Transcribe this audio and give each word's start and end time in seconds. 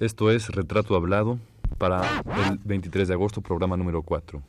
Esto 0.00 0.30
es 0.30 0.48
Retrato 0.48 0.96
Hablado 0.96 1.38
para 1.76 2.00
el 2.48 2.56
23 2.64 3.06
de 3.06 3.12
agosto, 3.12 3.42
programa 3.42 3.76
número 3.76 4.00
4. 4.00 4.42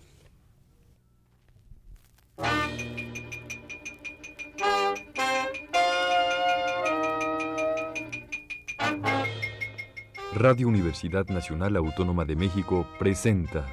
Radio 10.36 10.70
Universidad 10.70 11.28
Nacional 11.28 11.76
Autónoma 11.76 12.24
de 12.24 12.38
México 12.38 12.88
presenta 12.98 13.68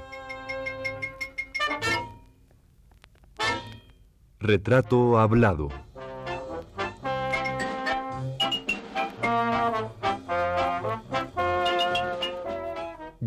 Retrato 4.41 5.17
Hablado. 5.17 5.69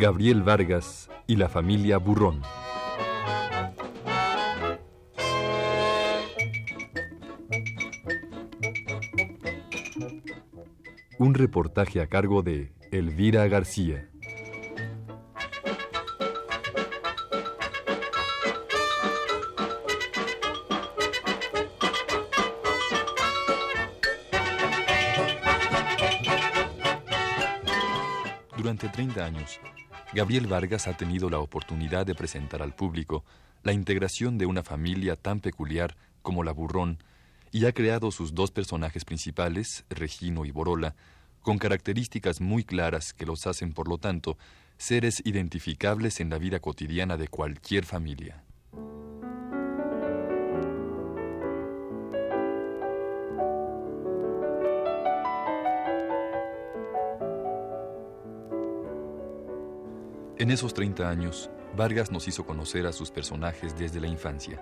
Gabriel 0.02 0.42
Vargas 0.42 1.12
y 1.28 1.36
la 1.36 1.48
familia 1.48 2.00
Burrón. 2.00 2.42
Un 11.20 11.36
reportaje 11.36 12.02
a 12.02 12.08
cargo 12.08 12.42
de 12.42 12.74
Elvira 12.92 13.48
García. 13.48 14.10
Durante 28.58 28.90
30 28.90 29.26
años, 29.26 29.60
Gabriel 30.14 30.46
Vargas 30.48 30.88
ha 30.88 30.98
tenido 30.98 31.30
la 31.30 31.40
oportunidad 31.40 32.06
de 32.06 32.16
presentar 32.16 32.62
al 32.62 32.76
público 32.76 33.24
la 33.64 33.72
integración 33.72 34.38
de 34.38 34.46
una 34.46 34.62
familia 34.62 35.16
tan 35.16 35.40
peculiar 35.40 35.96
como 36.22 36.44
la 36.44 36.52
Burrón 36.52 36.98
y 37.54 37.66
ha 37.66 37.72
creado 37.72 38.12
sus 38.12 38.36
dos 38.36 38.52
personajes 38.52 39.06
principales, 39.06 39.86
Regino 39.90 40.44
y 40.44 40.52
Borola, 40.52 40.96
con 41.42 41.58
características 41.58 42.42
muy 42.42 42.66
claras 42.66 43.14
que 43.14 43.26
los 43.26 43.48
hacen, 43.48 43.72
por 43.72 43.88
lo 43.88 44.00
tanto, 44.00 44.38
seres 44.78 45.22
identificables 45.24 46.20
en 46.20 46.30
la 46.30 46.40
vida 46.40 46.60
cotidiana 46.60 47.16
de 47.16 47.30
cualquier 47.30 47.86
familia. 47.86 48.44
En 60.42 60.50
esos 60.50 60.74
30 60.74 61.08
años, 61.08 61.52
Vargas 61.78 62.10
nos 62.10 62.28
hizo 62.28 62.48
conocer 62.48 62.88
a 62.88 62.94
sus 62.94 63.12
personajes 63.12 63.78
desde 63.78 64.00
la 64.00 64.08
infancia. 64.08 64.60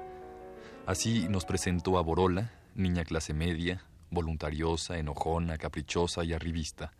Así 0.85 1.29
nos 1.29 1.45
presentó 1.45 1.97
a 1.97 2.01
Borola, 2.01 2.51
niña 2.75 3.05
clase 3.05 3.33
media, 3.33 3.85
voluntariosa, 4.11 4.97
enojona, 4.97 5.57
caprichosa 5.57 6.25
y 6.25 6.33
arribista. 6.33 6.91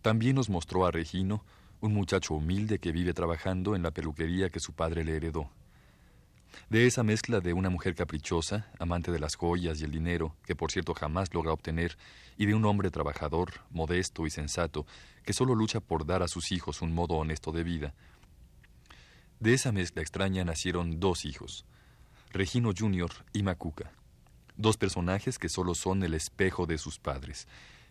También 0.00 0.36
nos 0.36 0.48
mostró 0.48 0.86
a 0.86 0.92
Regino, 0.92 1.44
un 1.80 1.92
muchacho 1.92 2.34
humilde 2.34 2.78
que 2.78 2.92
vive 2.92 3.14
trabajando 3.14 3.74
en 3.74 3.82
la 3.82 3.90
peluquería 3.90 4.48
que 4.48 4.60
su 4.60 4.74
padre 4.74 5.04
le 5.04 5.16
heredó. 5.16 5.50
De 6.70 6.86
esa 6.86 7.02
mezcla 7.02 7.40
de 7.40 7.52
una 7.52 7.68
mujer 7.68 7.96
caprichosa, 7.96 8.70
amante 8.78 9.10
de 9.10 9.18
las 9.18 9.34
joyas 9.34 9.80
y 9.80 9.84
el 9.86 9.90
dinero, 9.90 10.36
que 10.46 10.54
por 10.54 10.70
cierto 10.70 10.94
jamás 10.94 11.34
logra 11.34 11.52
obtener, 11.52 11.98
y 12.36 12.46
de 12.46 12.54
un 12.54 12.64
hombre 12.64 12.90
trabajador, 12.90 13.52
modesto 13.70 14.26
y 14.26 14.30
sensato, 14.30 14.86
que 15.24 15.32
solo 15.32 15.54
lucha 15.54 15.80
por 15.80 16.06
dar 16.06 16.22
a 16.22 16.28
sus 16.28 16.52
hijos 16.52 16.82
un 16.82 16.92
modo 16.92 17.14
honesto 17.14 17.52
de 17.52 17.62
vida. 17.62 17.94
De 19.40 19.54
esa 19.54 19.72
mezcla 19.72 20.02
extraña 20.02 20.44
nacieron 20.44 21.00
dos 21.00 21.24
hijos, 21.24 21.64
Regino 22.32 22.70
Jr. 22.76 23.10
y 23.32 23.42
Macuca, 23.42 23.92
dos 24.56 24.76
personajes 24.76 25.38
que 25.38 25.48
solo 25.48 25.74
son 25.74 26.02
el 26.02 26.14
espejo 26.14 26.66
de 26.66 26.78
sus 26.78 26.98
padres, 26.98 27.46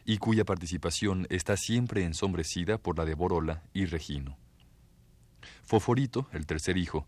y 0.06 0.18
cuya 0.18 0.46
participación 0.46 1.28
está 1.30 1.58
siempre 1.58 2.04
ensombrecida 2.04 2.78
por 2.78 2.98
la 2.98 3.06
de 3.06 3.14
Borola 3.14 3.64
y 3.74 3.86
Regino. 3.86 4.38
Foforito, 5.64 6.28
el 6.34 6.46
tercer 6.46 6.78
hijo, 6.78 7.08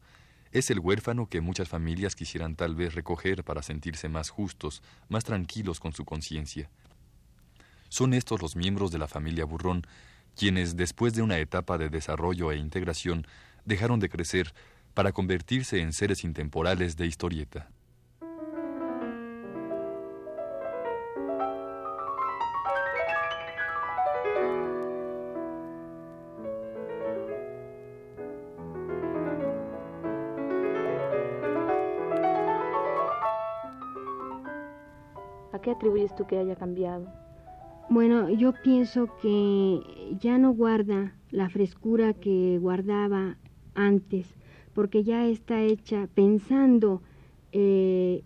es 0.52 0.70
el 0.70 0.80
huérfano 0.80 1.28
que 1.28 1.42
muchas 1.42 1.68
familias 1.68 2.16
quisieran 2.16 2.56
tal 2.56 2.76
vez 2.76 2.94
recoger 2.94 3.44
para 3.44 3.64
sentirse 3.64 4.08
más 4.08 4.30
justos, 4.30 4.84
más 5.10 5.24
tranquilos 5.24 5.80
con 5.80 5.94
su 5.94 6.06
conciencia. 6.06 6.70
Son 7.94 8.16
estos 8.16 8.42
los 8.42 8.56
miembros 8.56 8.90
de 8.90 8.98
la 8.98 9.08
familia 9.08 9.46
Burrón, 9.46 9.86
quienes, 10.36 10.76
después 10.76 11.14
de 11.14 11.22
una 11.22 11.38
etapa 11.38 11.78
de 11.78 11.90
desarrollo 11.90 12.52
e 12.52 12.58
integración, 12.58 13.28
dejaron 13.66 14.00
de 14.00 14.09
crecer 14.09 14.52
para 14.96 15.12
convertirse 15.12 15.80
en 15.80 15.94
seres 15.94 16.24
intemporales 16.24 16.98
de 16.98 17.06
historieta. 17.06 17.70
qué 35.62 35.72
atribuyes 35.72 36.14
tú 36.14 36.28
que 36.28 36.38
haya 36.38 36.58
cambiado? 36.58 37.23
Bueno, 37.94 38.28
yo 38.31 38.54
pienso 38.54 39.08
que 39.22 39.80
ya 40.20 40.40
no 40.40 40.52
guarda 40.52 41.16
la 41.30 41.48
frescura 41.52 42.16
que 42.16 42.58
guardaba 42.58 43.38
antes, 43.76 44.26
porque 44.74 45.04
ya 45.04 45.28
está 45.28 45.62
hecha 45.62 46.09
pensando 46.16 47.04
eh, 47.52 48.24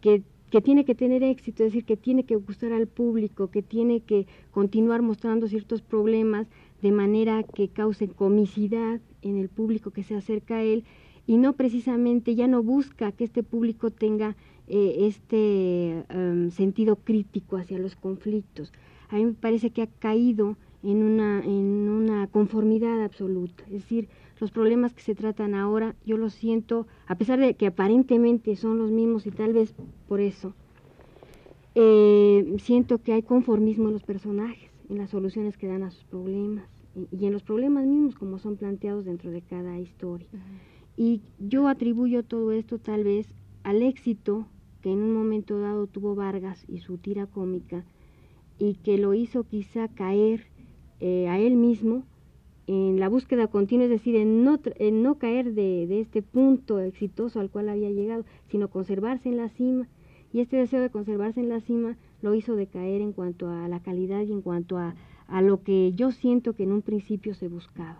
que, 0.00 0.22
que, 0.48 0.62
tiene 0.62 0.86
que 0.86 0.94
tener 0.94 1.22
éxito, 1.22 1.64
es 1.64 1.72
decir, 1.72 1.84
que 1.84 1.98
tiene 1.98 2.24
que 2.24 2.36
gustar 2.36 2.72
al 2.72 2.86
público, 2.86 3.50
que 3.50 3.60
tiene 3.60 4.00
que 4.00 4.26
continuar 4.52 5.02
mostrando 5.02 5.48
ciertos 5.48 5.82
problemas 5.82 6.46
de 6.80 6.90
manera 6.90 7.42
que 7.42 7.68
causen 7.68 8.08
comicidad 8.08 9.02
en 9.20 9.36
el 9.36 9.50
público 9.50 9.90
que 9.90 10.02
se 10.02 10.16
acerca 10.16 10.56
a 10.56 10.62
él 10.62 10.82
y 11.26 11.36
no 11.36 11.52
precisamente 11.52 12.34
ya 12.34 12.46
no 12.46 12.62
busca 12.62 13.12
que 13.12 13.24
este 13.24 13.42
público 13.42 13.90
tenga 13.90 14.34
eh, 14.66 14.96
este 15.00 16.04
em, 16.08 16.50
sentido 16.50 16.96
crítico 16.96 17.58
hacia 17.58 17.78
los 17.78 17.96
conflictos. 17.96 18.72
A 19.08 19.16
mí 19.16 19.24
me 19.24 19.32
parece 19.32 19.70
que 19.70 19.82
ha 19.82 19.86
caído 19.86 20.56
en 20.82 21.02
una, 21.02 21.42
en 21.44 21.88
una 21.88 22.26
conformidad 22.26 23.02
absoluta. 23.02 23.64
Es 23.64 23.72
decir, 23.72 24.08
los 24.40 24.50
problemas 24.50 24.92
que 24.92 25.02
se 25.02 25.14
tratan 25.14 25.54
ahora, 25.54 25.94
yo 26.04 26.16
los 26.16 26.34
siento, 26.34 26.86
a 27.06 27.16
pesar 27.16 27.40
de 27.40 27.54
que 27.54 27.66
aparentemente 27.66 28.56
son 28.56 28.78
los 28.78 28.90
mismos 28.90 29.26
y 29.26 29.30
tal 29.30 29.52
vez 29.52 29.74
por 30.08 30.20
eso, 30.20 30.54
eh, 31.74 32.54
siento 32.58 32.98
que 32.98 33.12
hay 33.12 33.22
conformismo 33.22 33.88
en 33.88 33.94
los 33.94 34.02
personajes, 34.02 34.70
en 34.88 34.98
las 34.98 35.10
soluciones 35.10 35.56
que 35.56 35.66
dan 35.66 35.82
a 35.82 35.90
sus 35.90 36.04
problemas 36.04 36.68
y, 37.10 37.26
en 37.26 37.32
los 37.32 37.42
problemas 37.42 37.86
mismos 37.86 38.14
como 38.14 38.38
son 38.38 38.56
planteados 38.56 39.04
dentro 39.04 39.30
de 39.30 39.42
cada 39.42 39.78
historia. 39.78 40.28
Y 40.96 41.22
yo 41.38 41.66
atribuyo 41.66 42.22
todo 42.22 42.52
esto 42.52 42.78
tal 42.78 43.02
vez 43.04 43.26
al 43.64 43.82
éxito 43.82 44.46
que 44.80 44.92
en 44.92 44.98
un 44.98 45.14
momento 45.14 45.58
dado 45.58 45.86
tuvo 45.86 46.14
Vargas 46.14 46.64
y 46.68 46.78
su 46.78 46.98
tira 46.98 47.26
cómica 47.26 47.84
y 48.58 48.74
que 48.74 48.98
lo 48.98 49.14
hizo 49.14 49.44
quizá 49.44 49.88
caer 49.88 50.46
eh, 51.00 51.28
a 51.28 51.38
él 51.38 51.56
mismo 51.56 52.04
en 52.66 52.98
la 52.98 53.08
búsqueda 53.08 53.46
continua, 53.48 53.84
es 53.84 53.90
decir, 53.90 54.16
en 54.16 54.42
no, 54.42 54.58
en 54.76 55.02
no 55.02 55.18
caer 55.18 55.52
de, 55.52 55.86
de, 55.86 56.00
este 56.00 56.22
punto 56.22 56.80
exitoso 56.80 57.40
al 57.40 57.50
cual 57.50 57.68
había 57.68 57.90
llegado, 57.90 58.24
sino 58.48 58.68
conservarse 58.68 59.28
en 59.28 59.36
la 59.36 59.50
cima. 59.50 59.86
Y 60.32 60.40
este 60.40 60.56
deseo 60.56 60.80
de 60.80 60.90
conservarse 60.90 61.40
en 61.40 61.48
la 61.48 61.60
cima 61.60 61.96
lo 62.22 62.34
hizo 62.34 62.56
decaer 62.56 63.02
en 63.02 63.12
cuanto 63.12 63.50
a 63.50 63.68
la 63.68 63.80
calidad 63.80 64.22
y 64.22 64.32
en 64.32 64.40
cuanto 64.40 64.78
a, 64.78 64.94
a 65.28 65.42
lo 65.42 65.62
que 65.62 65.92
yo 65.94 66.10
siento 66.10 66.54
que 66.54 66.64
en 66.64 66.72
un 66.72 66.82
principio 66.82 67.34
se 67.34 67.48
buscaba. 67.48 67.98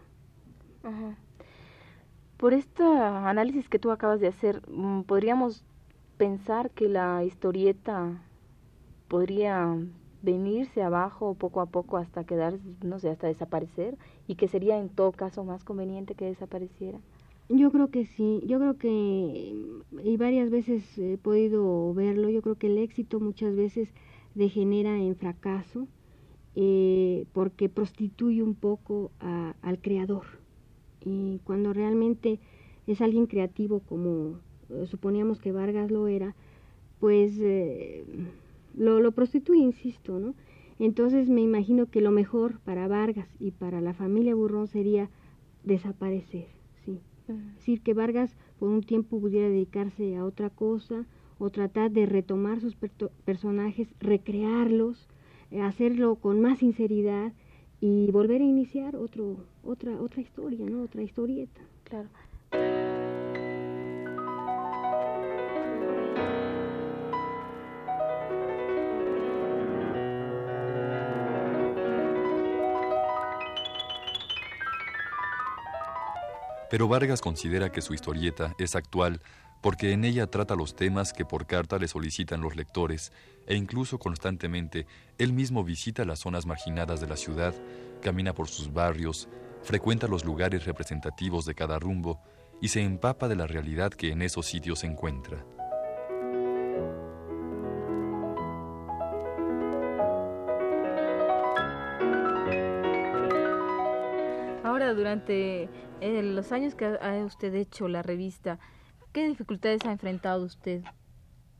Por 2.36 2.52
este 2.52 2.82
análisis 2.82 3.68
que 3.68 3.78
tú 3.78 3.90
acabas 3.90 4.20
de 4.20 4.28
hacer, 4.28 4.62
mm, 4.68 5.02
podríamos 5.02 5.64
pensar 6.16 6.70
que 6.70 6.88
la 6.88 7.24
historieta 7.24 8.22
podría 9.08 9.76
venirse 10.24 10.82
abajo 10.82 11.34
poco 11.34 11.60
a 11.60 11.66
poco 11.66 11.98
hasta 11.98 12.24
quedar, 12.24 12.58
no 12.82 12.98
sé, 12.98 13.10
hasta 13.10 13.26
desaparecer 13.26 13.96
y 14.26 14.36
que 14.36 14.48
sería 14.48 14.78
en 14.78 14.88
todo 14.88 15.12
caso 15.12 15.44
más 15.44 15.64
conveniente 15.64 16.14
que 16.14 16.24
desapareciera. 16.24 16.98
Yo 17.50 17.70
creo 17.70 17.90
que 17.90 18.06
sí, 18.06 18.42
yo 18.46 18.58
creo 18.58 18.78
que, 18.78 19.54
y 20.02 20.16
varias 20.16 20.48
veces 20.48 20.98
he 20.98 21.18
podido 21.18 21.92
verlo, 21.92 22.30
yo 22.30 22.40
creo 22.40 22.56
que 22.56 22.68
el 22.68 22.78
éxito 22.78 23.20
muchas 23.20 23.54
veces 23.54 23.92
degenera 24.34 24.96
en 24.96 25.14
fracaso 25.14 25.86
eh, 26.56 27.26
porque 27.32 27.68
prostituye 27.68 28.42
un 28.42 28.54
poco 28.54 29.10
al 29.20 29.78
creador. 29.80 30.24
Y 31.04 31.40
cuando 31.44 31.74
realmente 31.74 32.40
es 32.86 33.02
alguien 33.02 33.26
creativo 33.26 33.80
como 33.80 34.40
eh, 34.70 34.86
suponíamos 34.86 35.38
que 35.38 35.52
Vargas 35.52 35.90
lo 35.90 36.08
era, 36.08 36.34
pues 36.98 37.36
eh, 37.38 38.04
lo, 38.76 39.00
lo, 39.00 39.12
prostituye, 39.12 39.60
insisto, 39.60 40.18
¿no? 40.18 40.34
Entonces 40.78 41.28
me 41.28 41.40
imagino 41.40 41.86
que 41.86 42.00
lo 42.00 42.10
mejor 42.10 42.60
para 42.60 42.88
Vargas 42.88 43.28
y 43.38 43.52
para 43.52 43.80
la 43.80 43.94
familia 43.94 44.34
Burrón 44.34 44.66
sería 44.66 45.08
desaparecer, 45.62 46.48
sí. 46.84 47.00
Es 47.28 47.54
decir, 47.56 47.80
que 47.80 47.94
Vargas 47.94 48.36
por 48.58 48.68
un 48.68 48.82
tiempo 48.82 49.20
pudiera 49.20 49.48
dedicarse 49.48 50.16
a 50.16 50.24
otra 50.24 50.50
cosa 50.50 51.06
o 51.38 51.50
tratar 51.50 51.90
de 51.90 52.06
retomar 52.06 52.60
sus 52.60 52.76
personajes, 53.24 53.88
recrearlos, 54.00 55.08
eh, 55.50 55.60
hacerlo 55.60 56.16
con 56.16 56.40
más 56.40 56.58
sinceridad 56.58 57.32
y 57.80 58.10
volver 58.10 58.40
a 58.40 58.44
iniciar 58.44 58.96
otro, 58.96 59.36
otra, 59.62 60.00
otra 60.00 60.20
historia, 60.20 60.66
¿no? 60.68 60.82
Otra 60.82 61.02
historieta. 61.02 61.60
Claro. 61.84 62.08
Pero 76.70 76.88
Vargas 76.88 77.20
considera 77.20 77.70
que 77.70 77.82
su 77.82 77.94
historieta 77.94 78.54
es 78.58 78.74
actual 78.74 79.20
porque 79.60 79.92
en 79.92 80.04
ella 80.04 80.26
trata 80.26 80.56
los 80.56 80.76
temas 80.76 81.12
que 81.12 81.24
por 81.24 81.46
carta 81.46 81.78
le 81.78 81.88
solicitan 81.88 82.42
los 82.42 82.54
lectores 82.54 83.12
e 83.46 83.54
incluso 83.56 83.98
constantemente 83.98 84.86
él 85.16 85.32
mismo 85.32 85.64
visita 85.64 86.04
las 86.04 86.20
zonas 86.20 86.44
marginadas 86.44 87.00
de 87.00 87.06
la 87.06 87.16
ciudad, 87.16 87.54
camina 88.02 88.34
por 88.34 88.48
sus 88.48 88.72
barrios, 88.72 89.28
frecuenta 89.62 90.06
los 90.06 90.24
lugares 90.24 90.66
representativos 90.66 91.46
de 91.46 91.54
cada 91.54 91.78
rumbo 91.78 92.20
y 92.60 92.68
se 92.68 92.82
empapa 92.82 93.26
de 93.26 93.36
la 93.36 93.46
realidad 93.46 93.92
que 93.92 94.10
en 94.10 94.20
esos 94.20 94.44
sitios 94.44 94.80
se 94.80 94.86
encuentra. 94.86 95.44
durante 104.92 105.68
eh, 106.00 106.22
los 106.22 106.52
años 106.52 106.74
que 106.74 106.86
ha 106.86 107.24
usted 107.24 107.54
hecho 107.54 107.88
la 107.88 108.02
revista, 108.02 108.58
¿qué 109.12 109.26
dificultades 109.28 109.84
ha 109.86 109.92
enfrentado 109.92 110.44
usted? 110.44 110.82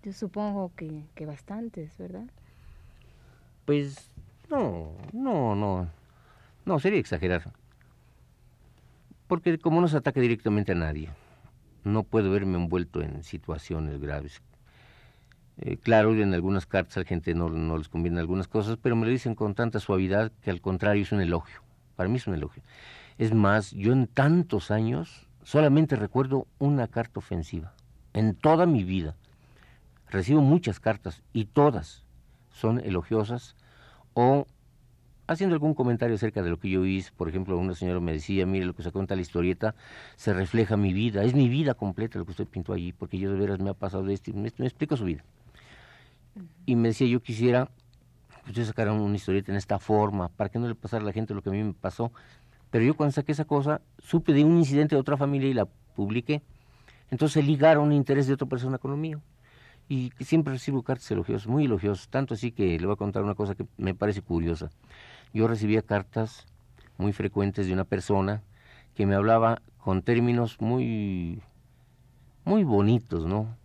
Yo 0.03 0.13
supongo 0.13 0.73
que, 0.77 1.07
que 1.15 1.27
bastantes, 1.27 1.97
¿verdad? 1.99 2.27
Pues 3.65 4.11
no, 4.51 4.93
no, 5.13 5.55
no, 5.55 5.89
no, 6.67 6.79
sería 6.79 7.01
exagerar. 7.01 7.53
Porque 9.27 9.59
como 9.59 9.81
no 9.81 9.89
se 9.89 9.97
ataca 9.97 10.21
directamente 10.21 10.73
a 10.73 10.75
nadie, 10.75 11.09
no 11.83 12.03
puedo 12.03 12.31
verme 12.31 12.59
envuelto 12.59 13.01
en 13.01 13.25
situaciones 13.25 13.99
graves. 14.01 14.43
Eh, 15.59 15.77
claro, 15.77 16.15
en 16.15 16.35
algunas 16.35 16.67
cartas 16.67 16.97
a 16.97 17.01
la 17.01 17.07
gente 17.07 17.35
no, 17.35 17.49
no 17.49 17.79
les 17.79 17.89
conviene 17.89 18.21
algunas 18.21 18.49
cosas, 18.49 18.77
pero 18.83 18.97
me 18.97 19.07
lo 19.07 19.13
dicen 19.13 19.35
con 19.35 19.55
tanta 19.55 19.81
suavidad 19.81 20.33
que 20.43 20.51
al 20.51 20.61
contrario 20.61 21.03
es 21.03 21.13
un 21.13 21.21
elogio. 21.21 21.63
Para 21.97 22.09
mí 22.09 22.17
es 22.17 22.27
un 22.27 22.35
elogio. 22.35 22.63
Es 23.19 23.33
más, 23.33 23.71
yo 23.71 23.93
en 23.93 24.07
tantos 24.07 24.71
años 24.71 25.29
solamente 25.45 25.97
recuerdo 25.97 26.47
una 26.59 26.89
carta 26.89 27.21
ofensiva, 27.21 27.73
en 28.13 28.35
toda 28.35 28.67
mi 28.67 28.83
vida. 28.83 29.15
Recibo 30.11 30.41
muchas 30.41 30.81
cartas 30.81 31.23
y 31.33 31.47
todas 31.47 32.05
son 32.51 32.81
elogiosas 32.81 33.57
o 34.15 34.47
haciendo 35.27 35.55
algún 35.55 35.75
comentario 35.75 36.17
acerca 36.17 36.43
de 36.43 36.51
lo 36.51 36.59
que 36.59 36.71
yo 36.71 36.85
hice. 36.85 37.11
Por 37.17 37.29
ejemplo, 37.29 37.57
una 37.57 37.75
señora 37.75 38.01
me 38.01 38.13
decía, 38.13 38.47
mire, 38.47 38.67
lo 38.67 38.75
que 38.75 38.83
se 38.83 38.93
cuenta 38.93 39.15
la 39.15 39.23
historieta 39.23 39.75
se 40.17 40.33
refleja 40.33 40.77
mi 40.77 40.93
vida, 40.93 41.23
es 41.25 41.35
mi 41.35 41.49
vida 41.49 41.75
completa 41.75 42.19
lo 42.19 42.25
que 42.25 42.33
usted 42.33 42.47
pintó 42.47 42.73
allí, 42.73 42.93
porque 42.93 43.19
yo 43.19 43.31
de 43.31 43.39
veras 43.39 43.59
me 43.61 43.71
ha 43.71 43.75
pasado 43.75 44.05
de 44.05 44.15
esto, 44.15 44.33
me, 44.33 44.53
me 44.57 44.67
explico 44.67 44.97
su 44.97 45.05
vida. 45.05 45.25
Y 46.67 46.77
me 46.77 46.89
decía, 46.89 47.07
yo 47.07 47.21
quisiera 47.21 47.71
que 48.45 48.51
usted 48.51 48.65
sacara 48.65 48.93
una 48.93 49.17
historieta 49.17 49.53
en 49.53 49.57
esta 49.57 49.79
forma, 49.79 50.29
para 50.29 50.51
que 50.51 50.59
no 50.59 50.69
le 50.69 50.75
pasara 50.75 51.03
a 51.03 51.07
la 51.07 51.13
gente 51.13 51.33
lo 51.33 51.43
que 51.43 51.49
a 51.49 51.53
mí 51.53 51.63
me 51.63 51.73
pasó, 51.73 52.13
pero 52.75 52.87
yo 52.87 52.97
cuando 52.97 53.13
saqué 53.13 53.31
esa 53.31 53.45
cosa, 53.45 53.81
supe 54.01 54.33
de 54.33 54.43
un 54.43 54.59
incidente 54.59 54.97
de 54.97 55.01
otra 55.01 55.17
familia 55.17 55.49
y 55.49 55.55
la 55.55 55.65
publiqué. 55.65 56.43
Entonces 57.09 57.47
ligaron 57.47 57.93
interés 57.93 58.27
de 58.27 58.35
otra 58.35 58.49
persona 58.49 58.79
con 58.79 58.91
lo 58.91 58.97
mío. 58.97 59.21
Y 59.89 60.11
siempre 60.19 60.55
recibo 60.55 60.83
cartas 60.83 61.09
elogiosas, 61.13 61.47
muy 61.47 61.67
elogiosas, 61.67 62.09
tanto 62.09 62.35
así 62.35 62.51
que 62.51 62.77
le 62.77 62.85
voy 62.85 62.95
a 62.95 62.97
contar 62.97 63.23
una 63.23 63.37
cosa 63.37 63.55
que 63.55 63.65
me 63.77 63.95
parece 63.95 64.23
curiosa. 64.23 64.71
Yo 65.33 65.47
recibía 65.47 65.83
cartas 65.83 66.49
muy 66.99 67.13
frecuentes 67.13 67.69
de 67.69 67.73
una 67.73 67.85
persona 67.85 68.43
que 68.97 69.07
me 69.07 69.15
hablaba 69.15 69.63
con 69.79 70.03
términos 70.03 70.61
muy, 70.61 71.41
muy 72.45 72.65
bonitos, 72.65 73.25
¿no? 73.25 73.57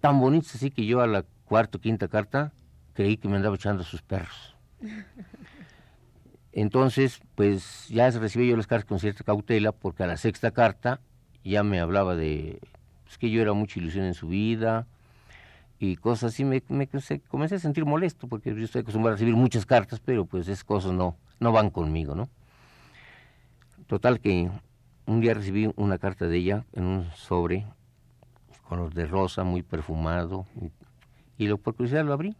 Tan 0.00 0.20
bonitos 0.20 0.54
así 0.54 0.70
que 0.70 0.86
yo 0.86 1.00
a 1.00 1.08
la 1.08 1.24
cuarta 1.46 1.78
o 1.78 1.80
quinta 1.80 2.06
carta 2.06 2.52
creí 2.92 3.16
que 3.16 3.26
me 3.26 3.34
andaba 3.38 3.56
echando 3.56 3.82
a 3.82 3.84
sus 3.84 4.02
perros. 4.02 4.54
Entonces, 6.56 7.20
pues 7.34 7.88
ya 7.88 8.08
recibí 8.10 8.48
yo 8.48 8.56
las 8.56 8.68
cartas 8.68 8.88
con 8.88 9.00
cierta 9.00 9.24
cautela, 9.24 9.72
porque 9.72 10.04
a 10.04 10.06
la 10.06 10.16
sexta 10.16 10.52
carta 10.52 11.00
ya 11.42 11.64
me 11.64 11.80
hablaba 11.80 12.14
de 12.14 12.60
pues, 13.02 13.18
que 13.18 13.28
yo 13.28 13.42
era 13.42 13.52
mucha 13.54 13.80
ilusión 13.80 14.04
en 14.04 14.14
su 14.14 14.28
vida 14.28 14.86
y 15.80 15.96
cosas 15.96 16.32
así. 16.32 16.44
Me, 16.44 16.62
comencé 17.28 17.56
a 17.56 17.58
sentir 17.58 17.84
molesto, 17.84 18.28
porque 18.28 18.54
yo 18.54 18.64
estoy 18.64 18.82
acostumbrado 18.82 19.14
a 19.14 19.16
recibir 19.16 19.34
muchas 19.34 19.66
cartas, 19.66 19.98
pero 19.98 20.26
pues 20.26 20.46
esas 20.46 20.62
cosas 20.62 20.92
no, 20.92 21.16
no 21.40 21.50
van 21.50 21.70
conmigo, 21.70 22.14
¿no? 22.14 22.28
Total 23.88 24.20
que 24.20 24.48
un 25.06 25.20
día 25.20 25.34
recibí 25.34 25.72
una 25.74 25.98
carta 25.98 26.28
de 26.28 26.36
ella 26.36 26.64
en 26.72 26.84
un 26.84 27.10
sobre 27.16 27.66
color 28.68 28.94
de 28.94 29.06
rosa, 29.06 29.42
muy 29.42 29.62
perfumado, 29.62 30.46
y, 31.36 31.48
lo, 31.48 31.58
por 31.58 31.74
curiosidad 31.74 32.04
lo 32.04 32.12
abrí. 32.12 32.36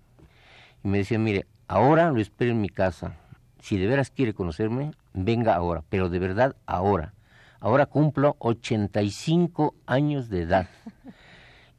Y 0.85 0.89
me 0.89 0.99
decía, 0.99 1.19
mire, 1.19 1.47
ahora 1.67 2.13
lo 2.13 2.21
espero 2.21 2.53
en 2.53 2.61
mi 2.61 2.69
casa, 2.69 3.17
si 3.65 3.79
de 3.79 3.87
veras 3.87 4.11
quiere 4.11 4.35
conocerme, 4.35 4.91
venga 5.15 5.55
ahora, 5.55 5.85
pero 5.89 6.11
de 6.11 6.19
verdad 6.19 6.55
ahora. 6.67 7.15
Ahora 7.61 7.87
cumplo 7.87 8.37
85 8.41 9.75
años 9.87 10.29
de 10.29 10.43
edad. 10.43 10.69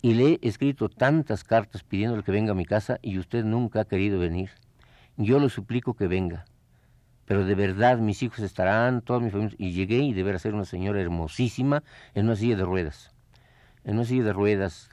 Y 0.02 0.16
le 0.16 0.40
he 0.42 0.48
escrito 0.48 0.90
tantas 0.90 1.44
cartas 1.44 1.84
pidiéndole 1.84 2.24
que 2.24 2.32
venga 2.32 2.54
a 2.54 2.56
mi 2.56 2.66
casa 2.66 2.98
y 3.04 3.20
usted 3.20 3.46
nunca 3.46 3.82
ha 3.82 3.86
querido 3.86 4.18
venir. 4.18 4.50
Yo 5.16 5.38
le 5.38 5.48
suplico 5.48 5.94
que 5.94 6.08
venga. 6.08 6.46
Pero 7.26 7.46
de 7.46 7.54
verdad 7.54 8.00
mis 8.00 8.24
hijos 8.24 8.40
estarán, 8.40 9.02
todos 9.02 9.22
mis 9.22 9.32
familia. 9.32 9.56
Y 9.60 9.74
llegué 9.74 10.00
y 10.00 10.14
deberá 10.14 10.40
ser 10.40 10.56
una 10.56 10.66
señora 10.66 11.00
hermosísima 11.00 11.84
en 12.16 12.26
una 12.26 12.36
silla 12.36 12.56
de 12.56 12.66
ruedas. 12.66 13.12
En 13.84 13.98
una 13.98 14.06
silla 14.06 14.24
de 14.24 14.34
ruedas, 14.34 14.90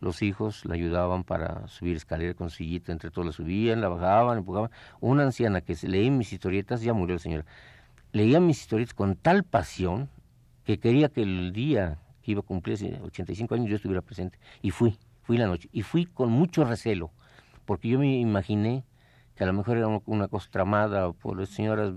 los 0.00 0.22
hijos 0.22 0.64
la 0.64 0.74
ayudaban 0.74 1.24
para 1.24 1.66
subir 1.68 1.96
escalera 1.96 2.34
con 2.34 2.50
sillita, 2.50 2.92
entre 2.92 3.10
todos 3.10 3.26
la 3.26 3.32
subían, 3.32 3.80
la 3.80 3.88
bajaban, 3.88 4.38
empujaban. 4.38 4.70
Una 5.00 5.24
anciana 5.24 5.60
que 5.60 5.76
leía 5.82 6.10
mis 6.10 6.32
historietas, 6.32 6.82
ya 6.82 6.92
murió 6.92 7.16
la 7.16 7.20
señora, 7.20 7.44
leía 8.12 8.40
mis 8.40 8.60
historietas 8.60 8.94
con 8.94 9.16
tal 9.16 9.44
pasión 9.44 10.08
que 10.64 10.78
quería 10.78 11.08
que 11.08 11.22
el 11.22 11.52
día 11.52 11.98
que 12.22 12.32
iba 12.32 12.40
a 12.40 12.42
cumplir 12.44 12.76
85 13.04 13.54
años 13.54 13.68
yo 13.68 13.76
estuviera 13.76 14.02
presente. 14.02 14.38
Y 14.60 14.70
fui, 14.70 14.98
fui 15.22 15.38
la 15.38 15.46
noche. 15.46 15.68
Y 15.72 15.82
fui 15.82 16.06
con 16.06 16.30
mucho 16.30 16.64
recelo, 16.64 17.12
porque 17.64 17.88
yo 17.88 17.98
me 17.98 18.18
imaginé 18.18 18.84
que 19.36 19.44
a 19.44 19.46
lo 19.46 19.52
mejor 19.52 19.76
era 19.76 19.86
una 19.86 20.28
cosa 20.28 20.48
tramada 20.50 21.12
por 21.12 21.38
las 21.38 21.50
señoras 21.50 21.92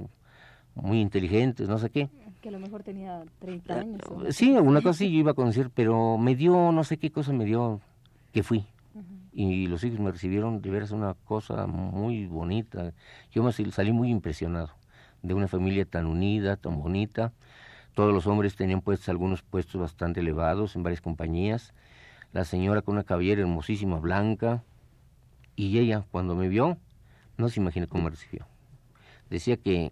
muy 0.75 1.01
inteligentes, 1.01 1.67
no 1.67 1.79
sé 1.79 1.89
qué. 1.89 2.09
Que 2.41 2.49
a 2.49 2.51
lo 2.51 2.59
mejor 2.59 2.83
tenía 2.83 3.23
30 3.39 3.73
años. 3.73 4.01
Sí, 4.29 4.55
alguna 4.55 4.81
cosa 4.81 4.99
sí 4.99 5.11
yo 5.11 5.19
iba 5.19 5.31
a 5.31 5.33
conocer, 5.33 5.71
pero 5.71 6.17
me 6.17 6.35
dio, 6.35 6.71
no 6.71 6.83
sé 6.83 6.97
qué 6.97 7.11
cosa 7.11 7.33
me 7.33 7.45
dio, 7.45 7.81
que 8.31 8.43
fui. 8.43 8.65
Y 9.31 9.67
los 9.67 9.83
hijos 9.83 9.99
me 9.99 10.11
recibieron 10.11 10.61
de 10.61 10.69
veras 10.69 10.91
una 10.91 11.13
cosa 11.13 11.67
muy 11.67 12.25
bonita. 12.25 12.93
Yo 13.31 13.43
me 13.43 13.51
salí 13.51 13.91
muy 13.91 14.09
impresionado 14.09 14.71
de 15.21 15.33
una 15.33 15.47
familia 15.47 15.85
tan 15.85 16.05
unida, 16.05 16.57
tan 16.57 16.81
bonita. 16.81 17.31
Todos 17.93 18.13
los 18.13 18.27
hombres 18.27 18.55
tenían 18.55 18.81
puestos 18.81 19.09
algunos 19.09 19.41
puestos 19.41 19.79
bastante 19.79 20.21
elevados 20.21 20.75
en 20.75 20.83
varias 20.83 21.01
compañías. 21.01 21.73
La 22.33 22.45
señora 22.45 22.81
con 22.81 22.95
una 22.95 23.03
cabellera 23.03 23.41
hermosísima, 23.41 23.99
blanca. 23.99 24.63
Y 25.55 25.77
ella, 25.79 26.05
cuando 26.11 26.35
me 26.35 26.47
vio, 26.47 26.77
no 27.37 27.49
se 27.49 27.59
imagina 27.59 27.87
cómo 27.87 28.05
me 28.05 28.09
recibió. 28.11 28.47
Decía 29.29 29.57
que 29.57 29.91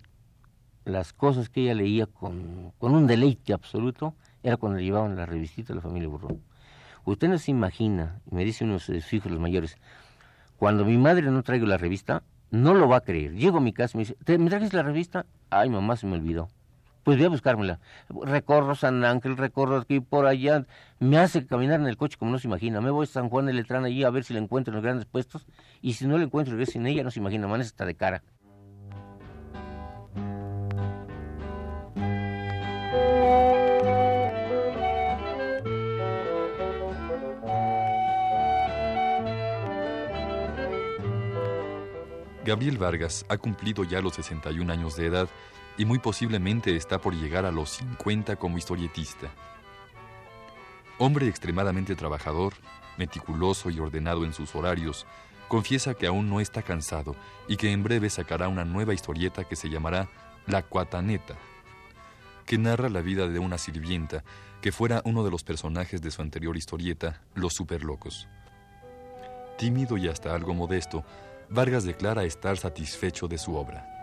las 0.86 1.13
cosas 1.13 1.50
que 1.50 1.62
ella 1.62 1.74
leía 1.74 2.06
con, 2.06 2.72
con 2.79 2.96
un 2.96 3.08
deleite 3.08 3.53
absoluto 3.53 4.15
era 4.41 4.58
cuando 4.58 4.79
le 4.79 4.86
llevaban 4.86 5.15
la 5.15 5.25
revistita 5.25 5.70
de 5.70 5.75
la 5.75 5.82
familia 5.82 6.08
Burrón. 6.08 6.41
Usted 7.08 7.30
no 7.30 7.38
se 7.38 7.52
imagina, 7.52 8.20
me 8.30 8.44
dice 8.44 8.66
uno 8.66 8.74
de 8.74 8.80
sus 8.82 9.14
hijos 9.14 9.32
los 9.32 9.40
mayores, 9.40 9.78
cuando 10.58 10.84
mi 10.84 10.98
madre 10.98 11.32
no 11.32 11.42
traigo 11.42 11.66
la 11.66 11.78
revista, 11.78 12.22
no 12.52 12.74
lo 12.74 12.90
va 12.90 12.98
a 12.98 13.02
creer. 13.02 13.32
Llego 13.32 13.60
a 13.60 13.62
mi 13.62 13.72
casa 13.72 13.96
y 13.96 14.00
me 14.00 14.04
dice, 14.04 14.38
¿me 14.38 14.50
trajes 14.50 14.74
la 14.74 14.84
revista? 14.84 15.26
Ay, 15.50 15.70
mamá, 15.70 15.96
se 15.96 16.06
me 16.06 16.16
olvidó. 16.16 16.50
Pues 17.06 17.16
voy 17.16 17.28
a 17.28 17.30
buscármela. 17.30 17.80
Recorro 18.10 18.76
San 18.76 19.06
Ángel, 19.06 19.38
recorro 19.38 19.78
aquí 19.78 20.02
por 20.02 20.26
allá. 20.26 20.66
Me 21.00 21.18
hace 21.18 21.46
caminar 21.46 21.80
en 21.80 21.88
el 21.88 21.96
coche 21.96 22.18
como 22.18 22.32
no 22.32 22.40
se 22.40 22.48
imagina. 22.50 22.82
Me 22.82 22.90
voy 22.90 23.06
a 23.06 23.08
San 23.08 23.30
Juan 23.30 23.46
de 23.46 23.54
Letrán 23.54 23.86
allí 23.86 24.04
a 24.04 24.10
ver 24.10 24.26
si 24.26 24.34
la 24.34 24.40
encuentro 24.40 24.74
en 24.74 24.76
los 24.76 24.84
grandes 24.84 25.06
puestos. 25.06 25.48
Y 25.82 25.94
si 25.94 26.08
no 26.08 26.18
la 26.18 26.26
encuentro, 26.26 26.62
sin 26.66 26.88
ella, 26.88 27.06
no 27.06 27.12
se 27.12 27.22
imagina. 27.22 27.48
Man, 27.48 27.62
está 27.62 27.86
de 27.86 27.96
cara. 27.96 28.22
Gabriel 42.48 42.77
Vargas 42.77 43.25
ha 43.27 43.38
cumplido 43.38 43.84
ya 43.84 44.00
los 44.00 44.16
61 44.16 44.72
años 44.72 44.96
de 44.96 45.08
edad 45.08 45.27
y 45.77 45.84
muy 45.84 46.00
posiblemente 46.00 46.77
está 46.77 47.01
por 47.01 47.13
llegar 47.13 47.46
a 47.46 47.51
los 47.51 47.72
50 47.72 48.38
como 48.38 48.58
historietista. 48.58 49.27
Hombre 50.98 51.27
extremadamente 51.27 51.94
trabajador, 51.94 52.54
meticuloso 52.98 53.70
y 53.70 53.82
ordenado 53.82 54.24
en 54.24 54.32
sus 54.32 54.56
horarios, 54.56 55.06
confiesa 55.50 55.94
que 55.96 56.08
aún 56.08 56.30
no 56.30 56.39
está 56.39 56.62
cansado 56.62 57.18
y 57.50 57.58
que 57.58 57.74
en 57.74 57.84
breve 57.84 58.10
sacará 58.10 58.48
una 58.48 58.63
nueva 58.63 58.94
historieta 58.94 59.44
que 59.44 59.58
se 59.58 59.70
llamará 59.70 60.08
La 60.46 60.63
Cuataneta, 60.63 61.36
que 62.46 62.58
narra 62.58 62.88
la 62.88 63.01
vida 63.01 63.27
de 63.27 63.39
una 63.39 63.58
sirvienta 63.58 64.24
que 64.62 64.72
fuera 64.72 65.01
uno 65.04 65.25
de 65.25 65.32
los 65.32 65.44
personajes 65.44 66.01
de 66.01 66.12
su 66.12 66.22
anterior 66.22 66.56
historieta, 66.56 67.20
Los 67.36 67.56
Superlocos. 67.56 68.30
Tímido 69.58 69.98
y 69.98 70.08
hasta 70.08 70.34
algo 70.34 70.54
modesto, 70.54 71.04
Vargas 71.50 71.86
declara 71.86 72.24
estar 72.25 72.58
satisfecho 72.58 73.27
de 73.27 73.38
su 73.38 73.56
obra. 73.56 73.94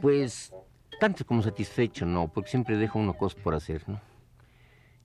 Pues 0.00 0.52
tanto 1.00 1.26
como 1.26 1.42
satisfecho, 1.42 2.06
no, 2.06 2.28
porque 2.28 2.50
siempre 2.50 2.76
dejo 2.76 2.98
uno 2.98 3.14
cosas 3.14 3.42
por 3.42 3.54
hacer, 3.54 3.88
¿no? 3.88 4.00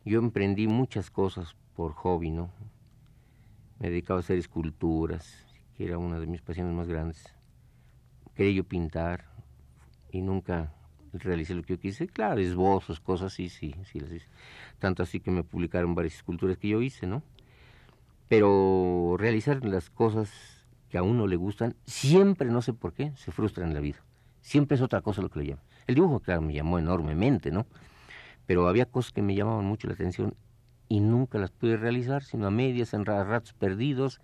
Yo 0.06 0.20
emprendí 0.20 0.68
muchas 0.68 1.10
cosas 1.10 1.56
por 1.76 1.94
hobby, 1.94 2.30
¿no? 2.30 2.52
Me 3.80 3.90
dedicaba 3.90 4.20
a 4.20 4.22
hacer 4.22 4.38
esculturas, 4.38 5.46
que 5.76 5.86
era 5.86 5.98
una 5.98 6.20
de 6.20 6.28
mis 6.28 6.42
pasiones 6.42 6.74
más 6.74 6.88
grandes. 6.88 7.36
Quería 8.36 8.54
yo 8.54 8.64
pintar 8.64 9.26
y 10.12 10.22
nunca 10.22 10.72
realicé 11.14 11.54
lo 11.54 11.64
que 11.64 11.76
yo 11.76 11.80
quise. 11.80 12.08
Claro, 12.08 12.40
esbozos, 12.42 13.00
cosas 13.00 13.34
así, 13.34 13.50
sí, 13.50 13.76
sí 13.86 14.00
las 14.00 14.12
hice. 14.12 14.28
Tanto 14.80 15.04
así 15.04 15.20
que 15.20 15.32
me 15.32 15.44
publicaron 15.44 15.96
varias 15.96 16.16
esculturas 16.16 16.58
que 16.58 16.68
yo 16.68 16.82
hice, 16.82 17.08
¿no? 17.08 17.24
Pero 18.28 19.16
realizar 19.18 19.64
las 19.66 19.90
cosas 19.90 20.32
que 20.90 20.98
a 20.98 21.04
uno 21.04 21.28
le 21.28 21.36
gustan, 21.36 21.76
siempre, 21.86 22.50
no 22.50 22.62
sé 22.62 22.74
por 22.74 22.94
qué, 22.94 23.12
se 23.16 23.32
frustran 23.32 23.70
en 23.70 23.74
la 23.74 23.80
vida. 23.80 24.04
Siempre 24.42 24.76
es 24.76 24.82
otra 24.82 25.02
cosa 25.02 25.22
lo 25.22 25.30
que 25.30 25.40
le 25.40 25.46
llama. 25.48 25.62
El 25.88 25.96
dibujo, 25.96 26.20
claro, 26.20 26.42
me 26.42 26.54
llamó 26.54 26.80
enormemente, 26.80 27.52
¿no? 27.52 27.66
Pero 28.46 28.68
había 28.68 28.86
cosas 28.86 29.12
que 29.12 29.22
me 29.22 29.36
llamaban 29.36 29.66
mucho 29.66 29.88
la 29.88 29.94
atención 29.94 30.36
y 30.90 31.00
nunca 31.00 31.38
las 31.40 31.52
pude 31.52 31.78
realizar, 31.78 32.24
sino 32.24 32.48
a 32.48 32.52
medias, 32.52 32.94
en 32.94 33.06
ratos 33.06 33.54
perdidos, 33.54 34.20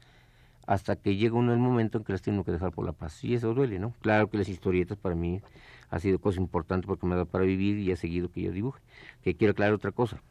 hasta 0.66 0.98
que 0.98 1.16
llega 1.16 1.36
uno 1.36 1.54
el 1.54 1.60
momento 1.60 1.98
en 1.98 2.04
que 2.04 2.12
las 2.12 2.22
tengo 2.22 2.44
que 2.44 2.52
dejar 2.52 2.72
por 2.72 2.86
la 2.86 2.92
paz. 2.92 3.24
Y 3.24 3.36
eso 3.36 3.54
duele, 3.54 3.80
¿no? 3.80 3.94
Claro 4.02 4.30
que 4.30 4.38
las 4.38 4.50
historietas 4.50 4.98
para 4.98 5.16
mí 5.16 5.42
ha 5.90 6.00
sido 6.00 6.20
cosa 6.20 6.40
importante 6.40 6.88
porque 6.88 7.06
me 7.06 7.14
ha 7.14 7.18
dado 7.18 7.30
para 7.30 7.46
vivir 7.46 7.80
y 7.80 7.92
ha 7.92 7.96
seguido 7.96 8.30
que 8.30 8.42
yo 8.42 8.52
dibuje. 8.52 8.82
Que 9.24 9.36
quiero 9.36 9.52
aclarar 9.52 9.74
otra 9.74 9.92
cosa. 9.92 10.22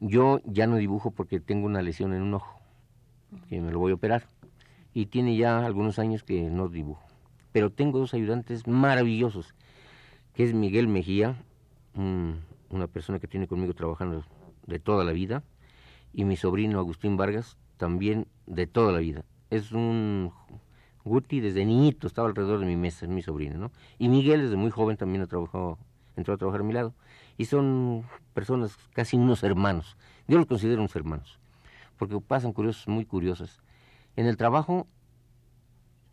Yo 0.00 0.40
ya 0.44 0.66
no 0.66 0.76
dibujo 0.76 1.10
porque 1.10 1.40
tengo 1.40 1.66
una 1.66 1.82
lesión 1.82 2.14
en 2.14 2.22
un 2.22 2.34
ojo, 2.34 2.60
que 3.48 3.60
me 3.60 3.70
lo 3.70 3.78
voy 3.78 3.92
a 3.92 3.96
operar. 3.96 4.26
Y 4.94 5.06
tiene 5.06 5.36
ya 5.36 5.64
algunos 5.64 5.98
años 5.98 6.22
que 6.24 6.42
no 6.50 6.68
dibujo 6.68 7.10
pero 7.52 7.70
tengo 7.70 7.98
dos 7.98 8.14
ayudantes 8.14 8.66
maravillosos, 8.66 9.54
que 10.34 10.44
es 10.44 10.54
Miguel 10.54 10.88
Mejía, 10.88 11.36
una 11.94 12.86
persona 12.86 13.18
que 13.18 13.26
tiene 13.26 13.48
conmigo 13.48 13.74
trabajando 13.74 14.24
de 14.66 14.78
toda 14.78 15.04
la 15.04 15.12
vida, 15.12 15.42
y 16.12 16.24
mi 16.24 16.36
sobrino 16.36 16.78
Agustín 16.78 17.16
Vargas, 17.16 17.56
también 17.76 18.26
de 18.46 18.66
toda 18.66 18.92
la 18.92 18.98
vida. 18.98 19.24
Es 19.50 19.72
un 19.72 20.32
Guti 21.04 21.40
desde 21.40 21.64
niñito, 21.64 22.06
estaba 22.06 22.28
alrededor 22.28 22.60
de 22.60 22.66
mi 22.66 22.76
mesa, 22.76 23.06
es 23.06 23.10
mi 23.10 23.22
sobrino, 23.22 23.58
¿no? 23.58 23.70
Y 23.98 24.08
Miguel 24.08 24.42
desde 24.42 24.56
muy 24.56 24.70
joven 24.70 24.96
también 24.96 25.22
ha 25.22 25.26
trabajado, 25.26 25.78
entró 26.16 26.34
a 26.34 26.36
trabajar 26.36 26.60
a 26.60 26.64
mi 26.64 26.72
lado. 26.72 26.94
Y 27.38 27.46
son 27.46 28.04
personas, 28.34 28.76
casi 28.92 29.16
unos 29.16 29.42
hermanos. 29.42 29.96
Yo 30.28 30.36
los 30.36 30.46
considero 30.46 30.80
unos 30.80 30.94
hermanos, 30.94 31.38
porque 31.96 32.20
pasan 32.20 32.52
cosas 32.52 32.86
muy 32.86 33.06
curiosas. 33.06 33.60
En 34.16 34.26
el 34.26 34.36
trabajo 34.36 34.86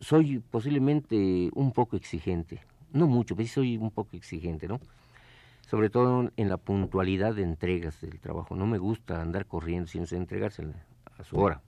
soy 0.00 0.38
posiblemente 0.38 1.50
un 1.54 1.72
poco 1.72 1.96
exigente, 1.96 2.62
no 2.92 3.06
mucho, 3.06 3.36
pero 3.36 3.46
sí 3.46 3.52
soy 3.52 3.76
un 3.76 3.90
poco 3.90 4.16
exigente, 4.16 4.68
¿no? 4.68 4.80
Sobre 5.66 5.90
todo 5.90 6.30
en 6.36 6.48
la 6.48 6.56
puntualidad 6.56 7.34
de 7.34 7.42
entregas 7.42 8.00
del 8.00 8.18
trabajo. 8.20 8.56
No 8.56 8.66
me 8.66 8.78
gusta 8.78 9.20
andar 9.20 9.44
corriendo, 9.44 9.86
sino 9.86 10.06
entregarse 10.12 10.66
a 11.18 11.24
su 11.24 11.36
hora. 11.36 11.60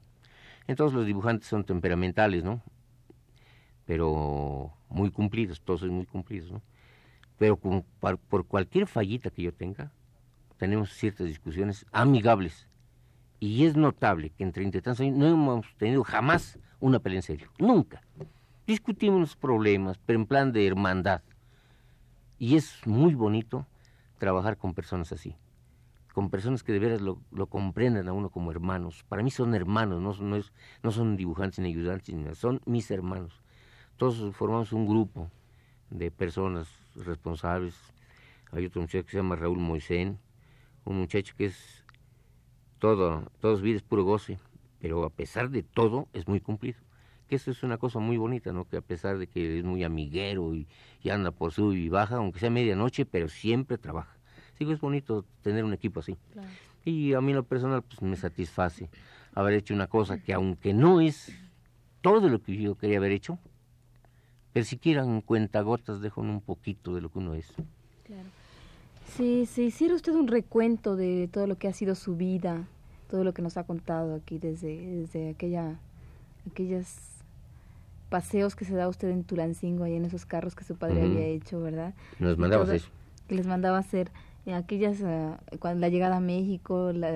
Entonces 0.66 0.96
los 0.96 1.04
dibujantes 1.04 1.48
son 1.48 1.64
temperamentales, 1.64 2.42
¿no? 2.44 2.62
Pero 3.90 4.72
muy 4.88 5.10
cumplidos, 5.10 5.60
todos 5.62 5.82
muy 5.82 6.06
cumplidos, 6.06 6.52
¿no? 6.52 6.62
Pero 7.38 7.56
por 7.56 8.46
cualquier 8.46 8.86
fallita 8.86 9.30
que 9.30 9.42
yo 9.42 9.52
tenga, 9.52 9.90
tenemos 10.58 10.92
ciertas 10.92 11.26
discusiones 11.26 11.84
amigables. 11.90 12.68
Y 13.40 13.64
es 13.64 13.74
notable 13.74 14.30
que 14.30 14.44
en 14.44 14.52
treinta 14.52 14.78
y 14.78 14.80
tantos 14.80 15.00
años 15.00 15.18
no 15.18 15.26
hemos 15.26 15.66
tenido 15.76 16.04
jamás 16.04 16.56
una 16.78 17.00
pelea 17.00 17.18
en 17.18 17.22
serio. 17.24 17.50
Nunca. 17.58 18.00
Discutimos 18.64 19.18
los 19.18 19.34
problemas, 19.34 19.98
pero 20.06 20.20
en 20.20 20.26
plan 20.26 20.52
de 20.52 20.68
hermandad. 20.68 21.22
Y 22.38 22.54
es 22.54 22.86
muy 22.86 23.16
bonito 23.16 23.66
trabajar 24.18 24.56
con 24.56 24.72
personas 24.72 25.10
así. 25.10 25.34
Con 26.14 26.30
personas 26.30 26.62
que 26.62 26.70
de 26.70 26.78
veras 26.78 27.00
lo, 27.00 27.20
lo 27.32 27.48
comprendan 27.48 28.06
a 28.06 28.12
uno 28.12 28.30
como 28.30 28.52
hermanos. 28.52 29.04
Para 29.08 29.24
mí 29.24 29.32
son 29.32 29.52
hermanos, 29.52 30.00
no, 30.00 30.14
no, 30.24 30.36
es, 30.36 30.52
no 30.84 30.92
son 30.92 31.16
dibujantes 31.16 31.58
ni 31.58 31.70
ayudantes, 31.70 32.38
son 32.38 32.60
mis 32.66 32.88
hermanos. 32.92 33.42
Todos 34.00 34.34
formamos 34.34 34.72
un 34.72 34.86
grupo 34.86 35.30
de 35.90 36.10
personas 36.10 36.66
responsables. 36.96 37.74
Hay 38.50 38.64
otro 38.64 38.80
muchacho 38.80 39.04
que 39.04 39.10
se 39.10 39.18
llama 39.18 39.36
Raúl 39.36 39.58
Moisén, 39.58 40.18
un 40.86 41.00
muchacho 41.00 41.34
que 41.36 41.44
es 41.44 41.84
todo, 42.78 43.30
todos 43.40 43.60
vidas 43.60 43.82
puro 43.82 44.02
goce 44.04 44.38
pero 44.80 45.04
a 45.04 45.10
pesar 45.10 45.50
de 45.50 45.62
todo 45.62 46.08
es 46.14 46.26
muy 46.28 46.40
cumplido. 46.40 46.78
Que 47.28 47.36
eso 47.36 47.50
es 47.50 47.62
una 47.62 47.76
cosa 47.76 47.98
muy 47.98 48.16
bonita, 48.16 48.54
¿no? 48.54 48.64
Que 48.64 48.78
a 48.78 48.80
pesar 48.80 49.18
de 49.18 49.26
que 49.26 49.58
es 49.58 49.64
muy 49.64 49.84
amiguero 49.84 50.54
y, 50.54 50.66
anda 51.10 51.30
por 51.30 51.52
sub 51.52 51.74
y 51.74 51.90
baja, 51.90 52.16
aunque 52.16 52.40
sea 52.40 52.48
medianoche, 52.48 53.04
pero 53.04 53.28
siempre 53.28 53.76
trabaja. 53.76 54.16
Sí 54.56 54.64
es 54.64 54.80
bonito 54.80 55.26
tener 55.42 55.62
un 55.62 55.74
equipo 55.74 56.00
así. 56.00 56.16
Y 56.86 57.12
a 57.12 57.20
mí 57.20 57.32
en 57.32 57.36
lo 57.36 57.44
personal 57.44 57.82
pues 57.82 58.00
me 58.00 58.16
satisface 58.16 58.88
haber 59.34 59.52
hecho 59.52 59.74
una 59.74 59.88
cosa 59.88 60.22
que 60.22 60.32
aunque 60.32 60.72
no 60.72 61.02
es 61.02 61.38
todo 62.00 62.30
lo 62.30 62.40
que 62.42 62.56
yo 62.56 62.76
quería 62.76 62.96
haber 62.96 63.12
hecho, 63.12 63.38
pero 64.52 64.64
siquiera 64.64 65.02
en 65.02 65.20
cuentagotas 65.20 66.00
dejo 66.00 66.20
un 66.20 66.40
poquito 66.40 66.94
de 66.94 67.00
lo 67.00 67.10
que 67.10 67.18
uno 67.18 67.34
es. 67.34 67.52
Claro. 68.04 68.28
Si, 69.16 69.46
si 69.46 69.64
hiciera 69.64 69.94
usted 69.94 70.12
un 70.12 70.28
recuento 70.28 70.96
de 70.96 71.28
todo 71.32 71.46
lo 71.46 71.56
que 71.56 71.68
ha 71.68 71.72
sido 71.72 71.94
su 71.94 72.16
vida, 72.16 72.64
todo 73.10 73.24
lo 73.24 73.34
que 73.34 73.42
nos 73.42 73.56
ha 73.56 73.64
contado 73.64 74.14
aquí 74.14 74.38
desde, 74.38 74.76
desde 74.76 75.30
aquella, 75.30 75.78
aquellos 76.50 76.86
paseos 78.08 78.54
que 78.56 78.64
se 78.64 78.74
da 78.74 78.88
usted 78.88 79.08
en 79.10 79.24
Tulancingo, 79.24 79.84
ahí 79.84 79.94
en 79.94 80.04
esos 80.04 80.26
carros 80.26 80.54
que 80.54 80.64
su 80.64 80.76
padre 80.76 81.02
había 81.02 81.26
hecho, 81.26 81.60
¿verdad? 81.60 81.94
Nos 82.18 82.38
mandaba 82.38 82.64
hacer. 82.64 82.82
Que 83.28 83.34
les 83.34 83.46
mandaba 83.46 83.78
hacer 83.78 84.10
aquellas, 84.46 85.00
uh, 85.00 85.36
cuando 85.58 85.80
la 85.80 85.88
llegada 85.88 86.16
a 86.16 86.20
México, 86.20 86.92
la, 86.92 87.10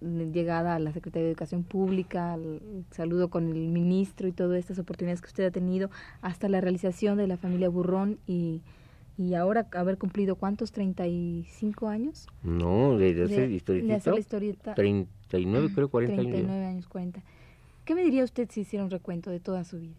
llegada 0.00 0.76
a 0.76 0.78
la 0.78 0.92
Secretaría 0.92 1.24
de 1.24 1.30
Educación 1.32 1.64
Pública, 1.64 2.34
el, 2.34 2.84
saludo 2.90 3.28
con 3.28 3.48
el 3.48 3.68
ministro 3.68 4.28
y 4.28 4.32
todas 4.32 4.58
estas 4.58 4.78
oportunidades 4.78 5.20
que 5.20 5.28
usted 5.28 5.44
ha 5.44 5.50
tenido, 5.50 5.90
hasta 6.22 6.48
la 6.48 6.60
realización 6.60 7.18
de 7.18 7.26
la 7.26 7.36
familia 7.36 7.68
Burrón 7.68 8.18
y, 8.26 8.62
y 9.18 9.34
ahora 9.34 9.66
haber 9.72 9.98
cumplido 9.98 10.36
cuántos, 10.36 10.72
35 10.72 11.88
años? 11.88 12.28
No, 12.42 12.96
de, 12.96 13.24
hacer 13.24 13.50
historieta. 13.50 14.10
la 14.10 14.18
historieta. 14.18 14.74
39, 14.74 15.70
creo, 15.74 15.90
40 15.90 16.12
años. 16.12 16.32
39 16.32 16.66
años, 16.66 16.86
40. 16.86 17.22
¿Qué 17.84 17.94
me 17.94 18.02
diría 18.02 18.24
usted 18.24 18.48
si 18.50 18.60
hiciera 18.60 18.84
un 18.84 18.90
recuento 18.90 19.30
de 19.30 19.40
toda 19.40 19.64
su 19.64 19.80
vida? 19.80 19.96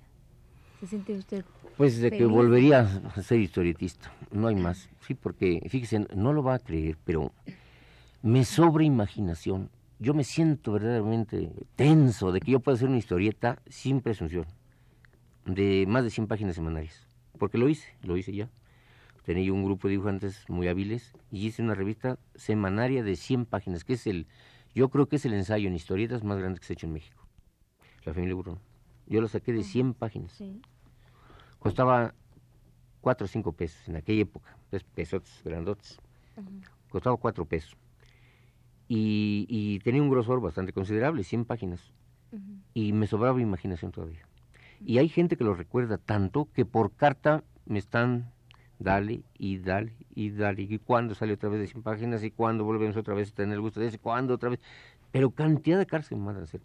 ¿Se 0.82 0.88
siente 0.88 1.14
usted? 1.14 1.46
Pues 1.78 2.00
de 2.00 2.10
que 2.10 2.26
volvería 2.26 2.80
a 3.16 3.22
ser 3.22 3.40
historietista, 3.40 4.12
no 4.32 4.48
hay 4.48 4.56
más. 4.56 4.90
Sí, 5.06 5.14
porque, 5.14 5.62
fíjese, 5.70 6.08
no 6.16 6.34
lo 6.34 6.42
va 6.42 6.56
a 6.56 6.60
creer, 6.60 6.98
pero 7.06 7.32
me 8.24 8.44
sobra 8.46 8.84
imaginación. 8.84 9.70
Yo 10.00 10.16
me 10.16 10.24
siento 10.24 10.72
verdaderamente 10.72 11.52
tenso 11.76 12.32
de 12.32 12.40
que 12.40 12.54
yo 12.54 12.62
pueda 12.62 12.78
hacer 12.78 12.90
una 12.90 12.98
historieta 12.98 13.62
sin 13.68 14.02
presunción, 14.02 14.48
de 15.46 15.86
más 15.88 16.04
de 16.04 16.10
100 16.10 16.26
páginas 16.26 16.56
semanales. 16.56 17.06
Porque 17.38 17.60
lo 17.60 17.70
hice, 17.70 17.94
lo 18.02 18.18
hice 18.18 18.34
ya. 18.34 18.50
Tenía 19.24 19.54
un 19.54 19.64
grupo 19.64 19.88
de 19.88 19.92
dibujantes 19.92 20.46
muy 20.50 20.68
hábiles 20.68 21.14
y 21.30 21.46
hice 21.46 21.62
una 21.62 21.76
revista 21.76 22.18
semanaria 22.34 23.04
de 23.04 23.16
100 23.16 23.46
páginas, 23.46 23.84
que 23.84 23.94
es 23.94 24.08
el, 24.08 24.26
yo 24.74 24.90
creo 24.90 25.08
que 25.08 25.18
es 25.18 25.26
el 25.26 25.34
ensayo 25.34 25.68
en 25.68 25.76
historietas 25.76 26.24
más 26.24 26.40
grande 26.40 26.60
que 26.60 26.66
se 26.66 26.74
ha 26.74 26.76
hecho 26.76 26.88
en 26.88 26.94
México. 26.94 27.28
La 28.04 28.16
familia 28.16 28.34
Burrón. 28.34 28.71
Yo 29.12 29.20
lo 29.20 29.28
saqué 29.28 29.52
de 29.52 29.64
100 29.64 29.94
páginas. 29.94 30.42
Costaba 31.60 32.14
4 33.02 33.26
o 33.26 33.28
5 33.28 33.52
pesos 33.52 33.90
en 33.90 33.98
aquella 33.98 34.22
época, 34.22 34.56
tres 34.70 34.86
pesos 34.86 35.42
grandotes. 35.44 36.00
Costaba 36.90 37.18
4 37.18 37.46
pesos. 37.46 37.76
Y, 38.88 39.80
tenía 39.84 40.02
un 40.02 40.10
grosor 40.10 40.40
bastante 40.40 40.72
considerable, 40.72 41.26
100 41.26 41.44
páginas. 41.44 41.92
Y 42.74 42.94
me 42.94 43.06
sobraba 43.06 43.42
imaginación 43.42 43.92
todavía. 43.92 44.26
Y 44.80 44.98
hay 44.98 45.10
gente 45.10 45.36
que 45.36 45.44
lo 45.44 45.56
recuerda 45.56 45.98
tanto 45.98 46.48
que 46.54 46.64
por 46.64 46.94
carta 46.94 47.44
me 47.66 47.80
están 47.80 48.32
dale 48.80 49.24
y 49.38 49.58
dale 49.58 49.94
y 50.16 50.30
dale. 50.30 50.62
¿Y 50.62 50.80
cuándo 50.80 51.16
sale 51.16 51.34
otra 51.34 51.50
vez 51.50 51.60
de 51.60 51.68
100 51.68 51.84
páginas? 51.84 52.24
¿Y 52.24 52.32
cuándo 52.32 52.64
volvemos 52.64 52.96
otra 52.96 53.14
vez 53.14 53.34
a 53.34 53.36
tener 53.36 53.56
el 53.56 53.62
gusto 53.62 53.82
de 53.82 53.88
ese? 53.88 54.00
¿Cuándo 54.00 54.36
otra 54.36 54.52
vez? 54.52 54.62
Pero 55.12 55.32
cantidad 55.32 55.78
de 55.78 55.86
cartas 55.86 56.08
que 56.08 56.16
me 56.16 56.22
mandan 56.22 56.44
a 56.44 56.46
hacer. 56.46 56.62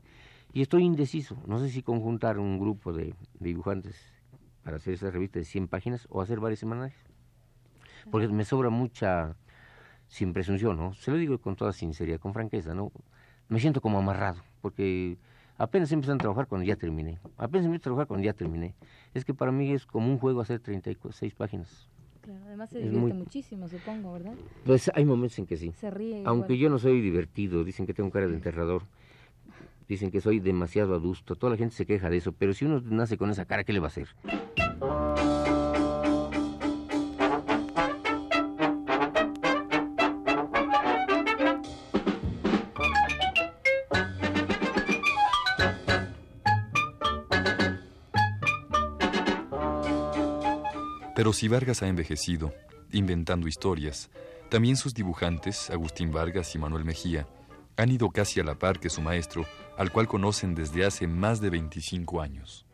Y 0.56 0.62
estoy 0.62 0.84
indeciso. 0.84 1.36
No 1.46 1.58
sé 1.58 1.68
si 1.68 1.82
conjuntar 1.82 2.38
un 2.38 2.58
grupo 2.58 2.90
de, 2.90 3.14
dibujantes 3.40 3.94
para 4.64 4.78
hacer 4.78 4.94
esa 4.94 5.10
revista 5.10 5.38
de 5.38 5.44
100 5.44 5.68
páginas 5.68 6.06
o 6.08 6.22
hacer 6.22 6.40
varios 6.40 6.60
semanales. 6.60 6.96
Porque 8.10 8.26
me 8.28 8.42
sobra 8.42 8.70
mucha, 8.70 9.36
sin 10.08 10.32
presunción, 10.32 10.78
¿no? 10.78 10.94
Se 10.94 11.10
lo 11.10 11.18
digo 11.18 11.36
con 11.36 11.56
toda 11.56 11.74
sinceridad, 11.74 12.20
con 12.20 12.32
franqueza, 12.32 12.72
¿no? 12.72 12.90
Me 13.50 13.60
siento 13.60 13.82
como 13.82 13.98
amarrado, 13.98 14.40
porque 14.62 15.18
apenas 15.58 15.92
empiezan 15.92 16.14
a 16.14 16.20
trabajar 16.20 16.46
cuando 16.46 16.66
ya 16.66 16.76
terminé. 16.76 17.18
Apenas 17.36 17.66
empiezo 17.66 17.82
a 17.82 17.88
trabajar 17.88 18.06
cuando 18.06 18.24
ya 18.24 18.32
terminé. 18.32 18.74
Es 19.12 19.26
que 19.26 19.34
para 19.34 19.52
mí 19.52 19.72
es 19.72 19.84
como 19.84 20.10
un 20.10 20.16
juego 20.18 20.40
hacer 20.40 20.60
36 20.60 21.34
páginas. 21.34 21.90
Claro, 22.22 22.46
además 22.46 22.70
se 22.70 22.78
divierte 22.78 23.12
muchísimo, 23.12 23.68
supongo, 23.68 24.14
¿verdad? 24.14 24.32
Pues 24.64 24.90
hay 24.94 25.04
momentos 25.04 25.38
en 25.38 25.44
que 25.44 25.58
sí. 25.58 25.72
Se 25.72 25.90
ríe. 25.90 26.22
Aunque 26.24 26.56
yo 26.56 26.70
no 26.70 26.78
soy 26.78 27.02
divertido, 27.02 27.62
dicen 27.62 27.84
que 27.84 27.92
tengo 27.92 28.10
cara 28.10 28.26
de 28.26 28.34
enterrador. 28.34 28.84
Dicen 29.88 30.10
que 30.10 30.20
soy 30.20 30.40
demasiado 30.40 30.94
adusto. 30.94 31.36
Toda 31.36 31.52
la 31.52 31.56
gente 31.56 31.74
se 31.74 31.86
queja 31.86 32.10
de 32.10 32.16
eso. 32.16 32.32
Pero 32.32 32.54
si 32.54 32.64
uno 32.64 32.80
nace 32.84 33.16
con 33.16 33.30
esa 33.30 33.44
cara, 33.44 33.64
¿qué 33.64 33.72
le 33.72 33.80
va 33.80 33.86
a 33.86 33.88
hacer? 33.88 34.08
Pero 51.16 51.32
si 51.32 51.48
Vargas 51.48 51.82
ha 51.82 51.88
envejecido, 51.88 52.52
inventando 52.92 53.48
historias, 53.48 54.10
también 54.50 54.76
sus 54.76 54.92
dibujantes, 54.92 55.70
Agustín 55.70 56.12
Vargas 56.12 56.54
y 56.54 56.58
Manuel 56.58 56.84
Mejía, 56.84 57.26
han 57.76 57.90
ido 57.90 58.10
casi 58.10 58.40
a 58.40 58.44
la 58.44 58.54
par 58.54 58.80
que 58.80 58.88
su 58.88 59.00
maestro, 59.00 59.44
al 59.76 59.92
cual 59.92 60.08
conocen 60.08 60.54
desde 60.54 60.84
hace 60.84 61.06
más 61.06 61.40
de 61.40 61.50
25 61.50 62.20
años. 62.20 62.64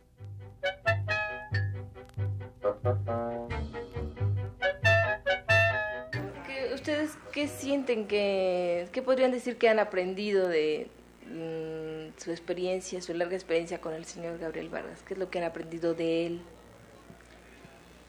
¿Ustedes 6.73 7.17
qué 7.31 7.47
sienten 7.47 8.07
que, 8.07 8.87
qué 8.91 9.01
podrían 9.01 9.31
decir 9.31 9.57
que 9.57 9.69
han 9.69 9.79
aprendido 9.79 10.47
de 10.47 10.89
mm, 11.27 12.19
su 12.21 12.31
experiencia, 12.31 13.01
su 13.01 13.13
larga 13.13 13.35
experiencia 13.35 13.79
con 13.79 13.93
el 13.93 14.05
señor 14.05 14.37
Gabriel 14.37 14.69
Vargas? 14.69 15.01
¿Qué 15.07 15.13
es 15.13 15.19
lo 15.19 15.29
que 15.29 15.39
han 15.39 15.45
aprendido 15.45 15.93
de 15.93 16.25
él? 16.27 16.41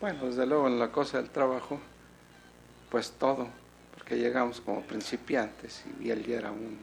Bueno, 0.01 0.27
desde 0.27 0.47
luego 0.47 0.67
en 0.67 0.79
la 0.79 0.91
cosa 0.91 1.19
del 1.19 1.31
trabajo, 1.31 1.79
pues 2.91 3.13
todo, 3.13 3.49
porque 4.05 4.21
llegamos 4.21 4.61
como 4.61 4.83
principiantes 4.83 5.83
y 5.99 6.11
él 6.11 6.27
ya 6.27 6.37
era 6.37 6.53
un 6.53 6.77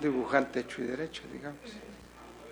dibujante 0.00 0.60
hecho 0.60 0.80
y 0.82 0.84
derecho, 0.84 1.24
digamos. 1.32 1.58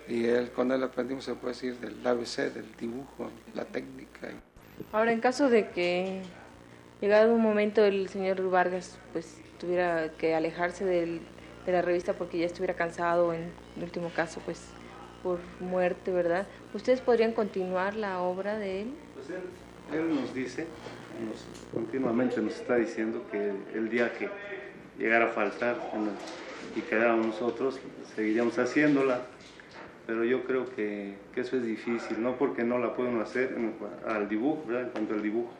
Y 0.09 0.25
él, 0.25 0.51
con 0.51 0.73
él 0.73 0.83
aprendimos, 0.83 1.23
se 1.23 1.35
puede 1.35 1.53
decir, 1.53 1.79
del 1.79 2.05
ABC, 2.05 2.53
del 2.53 2.75
dibujo, 2.77 3.31
la 3.53 3.63
técnica. 3.63 4.29
Ahora, 4.91 5.13
en 5.13 5.21
caso 5.21 5.49
de 5.49 5.69
que 5.69 6.21
llegado 6.99 7.33
un 7.33 7.41
momento 7.41 7.85
el 7.85 8.09
señor 8.09 8.41
Vargas 8.49 8.97
pues 9.13 9.37
tuviera 9.57 10.11
que 10.17 10.35
alejarse 10.35 10.83
de 10.83 11.21
la 11.65 11.81
revista 11.81 12.13
porque 12.13 12.37
ya 12.37 12.47
estuviera 12.47 12.73
cansado, 12.73 13.33
en 13.33 13.51
el 13.77 13.83
último 13.83 14.11
caso, 14.13 14.41
pues 14.43 14.59
por 15.23 15.39
muerte, 15.61 16.11
¿verdad? 16.11 16.45
¿Ustedes 16.73 16.99
podrían 16.99 17.31
continuar 17.31 17.95
la 17.95 18.21
obra 18.21 18.59
de 18.59 18.81
él? 18.81 18.93
Pues 19.13 19.27
él, 19.29 20.13
nos 20.13 20.33
dice, 20.33 20.67
continuamente 21.73 22.41
nos 22.41 22.55
está 22.55 22.75
diciendo 22.75 23.23
que 23.31 23.51
el 23.73 23.89
día 23.89 24.13
que 24.13 24.29
llegara 24.97 25.25
a 25.25 25.29
faltar 25.29 25.77
y 26.75 26.81
quedáramos 26.81 27.27
nosotros, 27.27 27.79
seguiríamos 28.15 28.57
haciéndola. 28.57 29.21
Pero 30.07 30.23
yo 30.23 30.43
creo 30.43 30.69
que, 30.75 31.15
eso 31.35 31.57
es 31.57 31.65
difícil, 31.65 32.21
no 32.21 32.35
porque 32.37 32.63
no 32.63 32.77
la 32.77 32.95
pueden 32.95 33.19
hacer 33.21 33.55
al 34.07 34.29
dibujo, 34.29 34.63
en 34.69 34.89
cuanto 34.89 35.15
al 35.15 35.23
dibujo. 35.23 35.51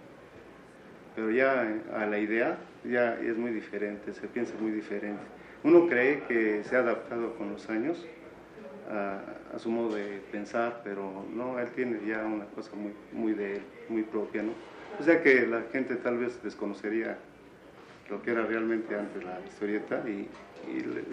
Pero 1.15 1.31
ya 1.31 1.67
a 1.95 2.05
la 2.05 2.19
idea 2.19 2.57
ya 2.83 3.15
es 3.15 3.35
muy 3.37 3.51
diferente, 3.51 4.13
se 4.13 4.27
piensa 4.27 4.53
muy 4.59 4.71
diferente. 4.71 5.23
Uno 5.63 5.87
cree 5.87 6.21
que 6.27 6.63
se 6.63 6.75
ha 6.75 6.79
adaptado 6.79 7.33
con 7.35 7.51
los 7.53 7.67
años, 7.69 8.05
a, 8.91 9.57
su 9.57 9.71
modo 9.71 9.95
de 9.95 10.21
pensar, 10.31 10.81
pero 10.83 11.25
no, 11.33 11.57
él 11.59 11.69
tiene 11.71 11.99
ya 12.05 12.23
una 12.23 12.45
cosa 12.45 12.75
muy, 12.75 12.93
muy 13.13 13.33
de 13.33 13.55
él, 13.55 13.61
muy 13.89 14.03
propia, 14.03 14.43
¿no? 14.43 14.51
O 14.99 15.03
sea 15.03 15.21
que 15.21 15.45
la 15.45 15.63
gente 15.71 15.95
tal 15.95 16.17
vez 16.17 16.41
desconocería 16.43 17.17
lo 18.09 18.21
que 18.21 18.31
era 18.31 18.45
realmente 18.45 18.95
antes 18.95 19.23
la 19.23 19.39
historieta 19.45 20.03
y, 20.07 20.27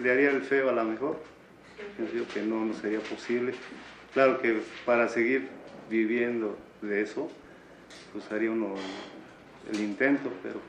le, 0.01 0.11
haría 0.11 0.31
el 0.31 0.41
feo 0.41 0.69
a 0.69 0.73
la 0.73 0.83
mejor. 0.83 1.17
Pienso 1.97 2.33
que 2.33 2.41
no, 2.43 2.65
no 2.65 2.73
sería 2.73 2.99
posible. 2.99 3.53
Claro 4.13 4.39
que 4.41 4.61
para 4.85 5.07
seguir 5.07 5.49
viviendo 5.89 6.57
de 6.81 7.01
eso, 7.01 7.29
pues 8.11 8.31
haría 8.31 8.51
uno 8.51 8.75
el 9.71 9.79
intento, 9.79 10.31
pero 10.41 10.59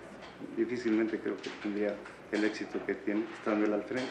difícilmente 0.57 1.18
creo 1.18 1.37
que 1.37 1.50
tendría 1.62 1.94
el 2.33 2.44
éxito 2.44 2.79
que 2.87 2.94
tiene 2.94 3.24
estando 3.38 3.66
él 3.66 3.72
al 3.72 3.83
frente. 3.83 4.11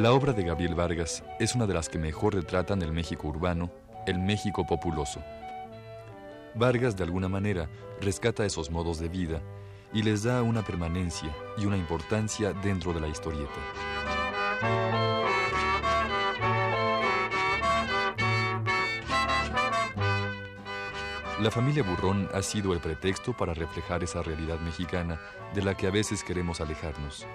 La 0.00 0.14
obra 0.14 0.32
de 0.32 0.42
Gabriel 0.42 0.74
Vargas 0.74 1.22
es 1.38 1.54
una 1.54 1.66
de 1.66 1.74
las 1.74 1.90
que 1.90 1.98
mejor 1.98 2.34
retratan 2.34 2.80
el 2.80 2.90
México 2.90 3.28
urbano, 3.28 3.70
el 4.06 4.18
México 4.18 4.66
populoso. 4.66 5.22
Vargas, 6.54 6.96
de 6.96 7.04
alguna 7.04 7.28
manera, 7.28 7.68
rescata 8.00 8.46
esos 8.46 8.70
modos 8.70 8.98
de 8.98 9.10
vida 9.10 9.42
y 9.92 10.02
les 10.02 10.22
da 10.22 10.42
una 10.42 10.64
permanencia 10.64 11.28
y 11.58 11.66
una 11.66 11.76
importancia 11.76 12.54
dentro 12.54 12.94
de 12.94 13.00
la 13.02 13.08
historieta. 13.08 13.60
La 21.42 21.50
familia 21.50 21.82
Burrón 21.82 22.26
ha 22.32 22.40
sido 22.40 22.72
el 22.72 22.80
pretexto 22.80 23.36
para 23.36 23.52
reflejar 23.52 24.02
esa 24.02 24.22
realidad 24.22 24.60
mexicana 24.60 25.20
de 25.52 25.60
la 25.60 25.76
que 25.76 25.88
a 25.88 25.90
veces 25.90 26.24
queremos 26.24 26.62
alejarnos. 26.62 27.26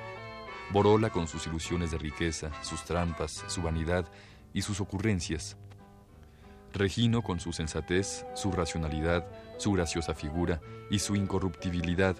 Borola 0.71 1.09
con 1.09 1.27
sus 1.27 1.47
ilusiones 1.47 1.91
de 1.91 1.97
riqueza, 1.97 2.51
sus 2.63 2.83
trampas, 2.83 3.43
su 3.47 3.61
vanidad 3.61 4.05
y 4.53 4.61
sus 4.61 4.81
ocurrencias. 4.81 5.57
Regino 6.73 7.21
con 7.21 7.39
su 7.39 7.53
sensatez, 7.53 8.25
su 8.33 8.51
racionalidad, 8.51 9.25
su 9.57 9.71
graciosa 9.71 10.13
figura 10.13 10.59
y 10.89 10.99
su 10.99 11.15
incorruptibilidad 11.15 12.17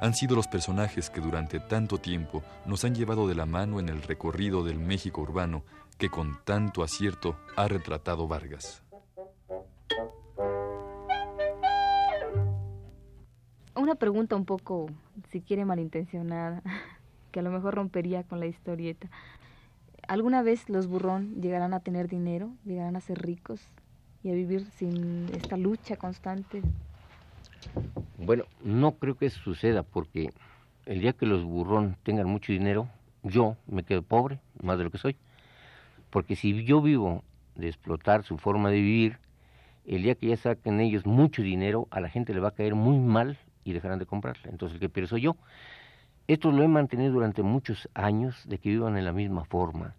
han 0.00 0.14
sido 0.14 0.34
los 0.34 0.46
personajes 0.46 1.10
que 1.10 1.20
durante 1.20 1.60
tanto 1.60 1.98
tiempo 1.98 2.42
nos 2.64 2.84
han 2.84 2.94
llevado 2.94 3.28
de 3.28 3.34
la 3.34 3.44
mano 3.44 3.80
en 3.80 3.90
el 3.90 4.02
recorrido 4.02 4.64
del 4.64 4.78
México 4.78 5.20
urbano 5.20 5.62
que 5.98 6.08
con 6.08 6.38
tanto 6.44 6.82
acierto 6.82 7.36
ha 7.56 7.68
retratado 7.68 8.26
Vargas. 8.26 8.82
Una 13.76 13.94
pregunta 13.94 14.36
un 14.36 14.46
poco, 14.46 14.86
si 15.30 15.42
quiere, 15.42 15.66
malintencionada, 15.66 16.62
que 17.30 17.40
a 17.40 17.42
lo 17.42 17.50
mejor 17.50 17.74
rompería 17.74 18.22
con 18.24 18.40
la 18.40 18.46
historieta. 18.46 19.08
¿Alguna 20.08 20.42
vez 20.42 20.68
los 20.68 20.86
burrón 20.86 21.40
llegarán 21.40 21.74
a 21.74 21.80
tener 21.80 22.08
dinero, 22.08 22.50
llegarán 22.64 22.96
a 22.96 23.00
ser 23.00 23.22
ricos 23.22 23.60
y 24.22 24.30
a 24.30 24.34
vivir 24.34 24.64
sin 24.72 25.28
esta 25.34 25.56
lucha 25.56 25.96
constante? 25.96 26.62
Bueno, 28.18 28.44
no 28.62 28.92
creo 28.92 29.16
que 29.16 29.26
eso 29.26 29.40
suceda 29.40 29.82
porque 29.82 30.30
el 30.86 31.00
día 31.00 31.12
que 31.12 31.26
los 31.26 31.44
burrón 31.44 31.96
tengan 32.02 32.26
mucho 32.26 32.52
dinero, 32.52 32.88
yo 33.22 33.56
me 33.66 33.84
quedo 33.84 34.02
pobre, 34.02 34.40
más 34.62 34.78
de 34.78 34.84
lo 34.84 34.90
que 34.90 34.98
soy. 34.98 35.16
Porque 36.10 36.36
si 36.36 36.64
yo 36.64 36.82
vivo 36.82 37.22
de 37.54 37.68
explotar 37.68 38.24
su 38.24 38.38
forma 38.38 38.70
de 38.70 38.76
vivir, 38.76 39.18
el 39.86 40.02
día 40.02 40.14
que 40.14 40.28
ya 40.28 40.36
saquen 40.36 40.80
ellos 40.80 41.06
mucho 41.06 41.42
dinero, 41.42 41.86
a 41.90 42.00
la 42.00 42.08
gente 42.08 42.34
le 42.34 42.40
va 42.40 42.48
a 42.48 42.54
caer 42.54 42.74
muy 42.74 42.98
mal 42.98 43.38
y 43.64 43.72
dejarán 43.72 43.98
de 43.98 44.06
comprarla. 44.06 44.50
Entonces 44.50 44.74
el 44.74 44.80
que 44.80 44.88
pierde 44.88 45.08
soy 45.08 45.22
yo. 45.22 45.36
Esto 46.30 46.52
lo 46.52 46.62
he 46.62 46.68
mantenido 46.68 47.14
durante 47.14 47.42
muchos 47.42 47.88
años 47.92 48.48
de 48.48 48.58
que 48.58 48.68
vivan 48.68 48.96
en 48.96 49.04
la 49.04 49.12
misma 49.12 49.44
forma. 49.46 49.96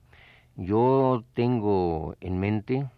Yo 0.55 1.25
tengo 1.33 2.15
en 2.21 2.39
mente 2.39 2.89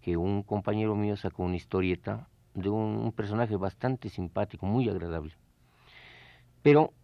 que 0.00 0.16
un 0.16 0.42
compañero 0.42 0.94
mío 0.94 1.14
sacó 1.18 1.42
una 1.42 1.56
historieta 1.56 2.26
de 2.54 2.70
un, 2.70 3.12
personaje 3.12 3.56
bastante 3.56 4.08
simpático, 4.08 4.64
muy 4.64 4.88
agradable. 4.88 5.34
Pero 6.62 6.94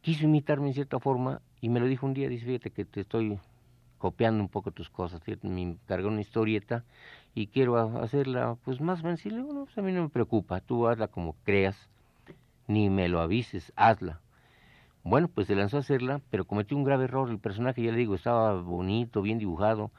quiso 0.00 0.24
imitarme 0.24 0.68
en 0.68 0.72
cierta 0.72 0.98
forma 0.98 1.42
y 1.60 1.68
me 1.68 1.80
lo 1.80 1.86
dijo 1.86 2.06
un 2.06 2.14
día, 2.14 2.30
dice, 2.30 2.46
fíjate 2.46 2.70
que 2.70 2.86
te 2.86 3.02
estoy 3.02 3.38
copiando 3.98 4.42
un 4.42 4.48
poco 4.48 4.70
tus 4.70 4.88
cosas, 4.88 5.20
me 5.42 5.60
encargó 5.60 6.08
una 6.08 6.22
historieta 6.22 6.82
y 7.34 7.48
quiero 7.48 7.76
hacerla 8.00 8.56
pues 8.64 8.80
más 8.80 9.00
sencilla, 9.00 9.42
bueno, 9.42 9.66
pues 9.66 9.76
a 9.76 9.82
mí 9.82 9.92
no 9.92 10.04
me 10.04 10.08
preocupa, 10.08 10.62
tú 10.62 10.88
hazla 10.88 11.08
como 11.08 11.34
creas, 11.44 11.76
ni 12.66 12.88
me 12.88 13.10
lo 13.10 13.20
avises, 13.20 13.70
hazla. 13.76 14.22
Bueno, 15.04 15.28
pues 15.28 15.46
se 15.46 15.54
lanzó 15.54 15.78
a 15.78 15.80
hacerla, 15.80 16.20
pero 16.30 16.44
cometió 16.44 16.76
un 16.76 16.84
grave 16.84 17.04
error. 17.04 17.30
El 17.30 17.38
personaje, 17.38 17.82
ya 17.82 17.92
le 17.92 17.98
digo, 17.98 18.14
estaba 18.14 18.60
bonito, 18.60 19.22
bien 19.22 19.38
dibujado, 19.38 19.90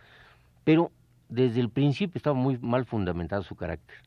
pero 0.63 0.91
desde 1.29 1.59
el 1.61 1.69
principio 1.69 2.17
estaba 2.17 2.35
muy 2.35 2.57
mal 2.57 2.85
fundamentado 2.85 3.43
su 3.43 3.55
carácter, 3.55 3.97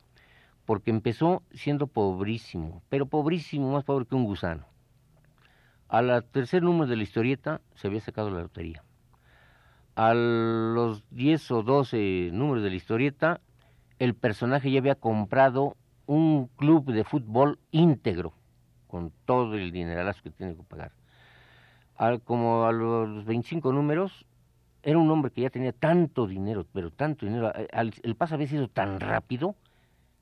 porque 0.64 0.90
empezó 0.90 1.42
siendo 1.52 1.86
pobrísimo, 1.86 2.82
pero 2.88 3.06
pobrísimo, 3.06 3.72
más 3.72 3.84
pobre 3.84 4.06
que 4.06 4.14
un 4.14 4.24
gusano. 4.24 4.66
A 5.88 6.02
la 6.02 6.22
tercer 6.22 6.62
número 6.62 6.86
de 6.86 6.96
la 6.96 7.02
historieta 7.02 7.60
se 7.74 7.88
había 7.88 8.00
sacado 8.00 8.30
la 8.30 8.40
lotería. 8.40 8.82
A 9.94 10.14
los 10.14 11.04
10 11.10 11.50
o 11.50 11.62
12 11.62 12.30
números 12.32 12.62
de 12.62 12.70
la 12.70 12.76
historieta, 12.76 13.40
el 13.98 14.14
personaje 14.14 14.70
ya 14.70 14.78
había 14.78 14.94
comprado 14.94 15.76
un 16.06 16.48
club 16.56 16.92
de 16.92 17.04
fútbol 17.04 17.58
íntegro, 17.70 18.32
con 18.92 19.10
todo 19.24 19.54
el 19.54 19.72
dineralazo 19.72 20.22
que 20.22 20.28
tiene 20.28 20.54
que 20.54 20.62
pagar. 20.64 20.92
como 22.24 22.66
a 22.66 22.72
los 22.72 23.24
25 23.24 23.72
números, 23.72 24.26
era 24.82 24.98
un 24.98 25.10
hombre 25.10 25.30
que 25.30 25.40
ya 25.40 25.48
tenía 25.48 25.72
tanto 25.72 26.26
dinero, 26.26 26.66
pero 26.74 26.90
tanto 26.90 27.24
dinero. 27.24 27.50
El 27.72 28.14
paso 28.16 28.34
había 28.34 28.48
sido 28.48 28.68
tan 28.68 29.00
rápido 29.00 29.54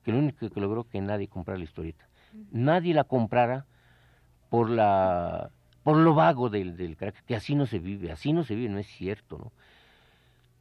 que 0.03 0.13
lo 0.13 0.19
único 0.19 0.49
que 0.49 0.61
logró 0.61 0.85
que 0.85 1.01
nadie 1.01 1.27
comprara 1.27 1.57
la 1.57 1.65
historieta. 1.65 2.07
Nadie 2.53 2.93
la 2.93 3.03
comprara 3.03 3.65
por 4.49 4.69
la 4.69 5.51
por 5.83 5.97
lo 5.97 6.13
vago 6.13 6.49
del, 6.49 6.77
del 6.77 6.95
carácter, 6.95 7.25
que 7.25 7.35
así 7.35 7.55
no 7.55 7.65
se 7.65 7.79
vive, 7.79 8.09
así 8.09 8.31
no 8.31 8.45
se 8.45 8.55
vive, 8.55 8.69
no 8.69 8.79
es 8.79 8.87
cierto, 8.87 9.37
¿no? 9.37 9.51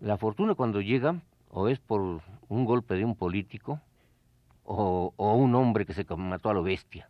La 0.01 0.16
fortuna 0.16 0.57
cuando 0.57 0.81
llega, 0.81 1.20
o 1.51 1.68
es 1.68 1.79
por 1.79 2.23
un 2.49 2.64
golpe 2.64 2.94
de 2.94 3.05
un 3.05 3.14
político, 3.14 3.81
o, 4.64 5.12
o 5.16 5.35
un 5.35 5.55
hombre 5.55 5.85
que 5.87 5.94
se 5.94 6.05
mató 6.16 6.51
a 6.51 6.55
lo 6.55 6.62
bestia. 6.62 7.09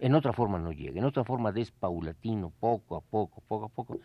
En 0.00 0.14
otra 0.14 0.32
forma 0.32 0.58
no 0.58 0.72
llega, 0.72 0.98
en 0.98 1.04
otra 1.04 1.24
forma 1.24 1.52
despaulatino, 1.52 2.52
poco 2.60 2.96
a 2.96 3.00
poco, 3.00 3.42
poco 3.48 3.66
a 3.66 3.68
poco. 3.68 4.00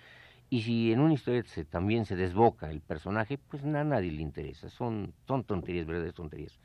Y 0.50 0.62
si 0.62 0.92
en 0.92 1.00
una 1.00 1.14
historia 1.14 1.44
se, 1.46 1.66
también 1.66 2.06
se 2.06 2.16
desboca 2.16 2.70
el 2.70 2.82
personaje, 2.82 3.38
pues 3.38 3.64
a 3.64 3.84
nadie 3.84 4.12
le 4.12 4.22
interesa. 4.22 4.70
Son, 4.70 5.14
son 5.28 5.44
tonterías, 5.44 5.86
verdaderas 5.86 6.16
tonterías. 6.16 6.60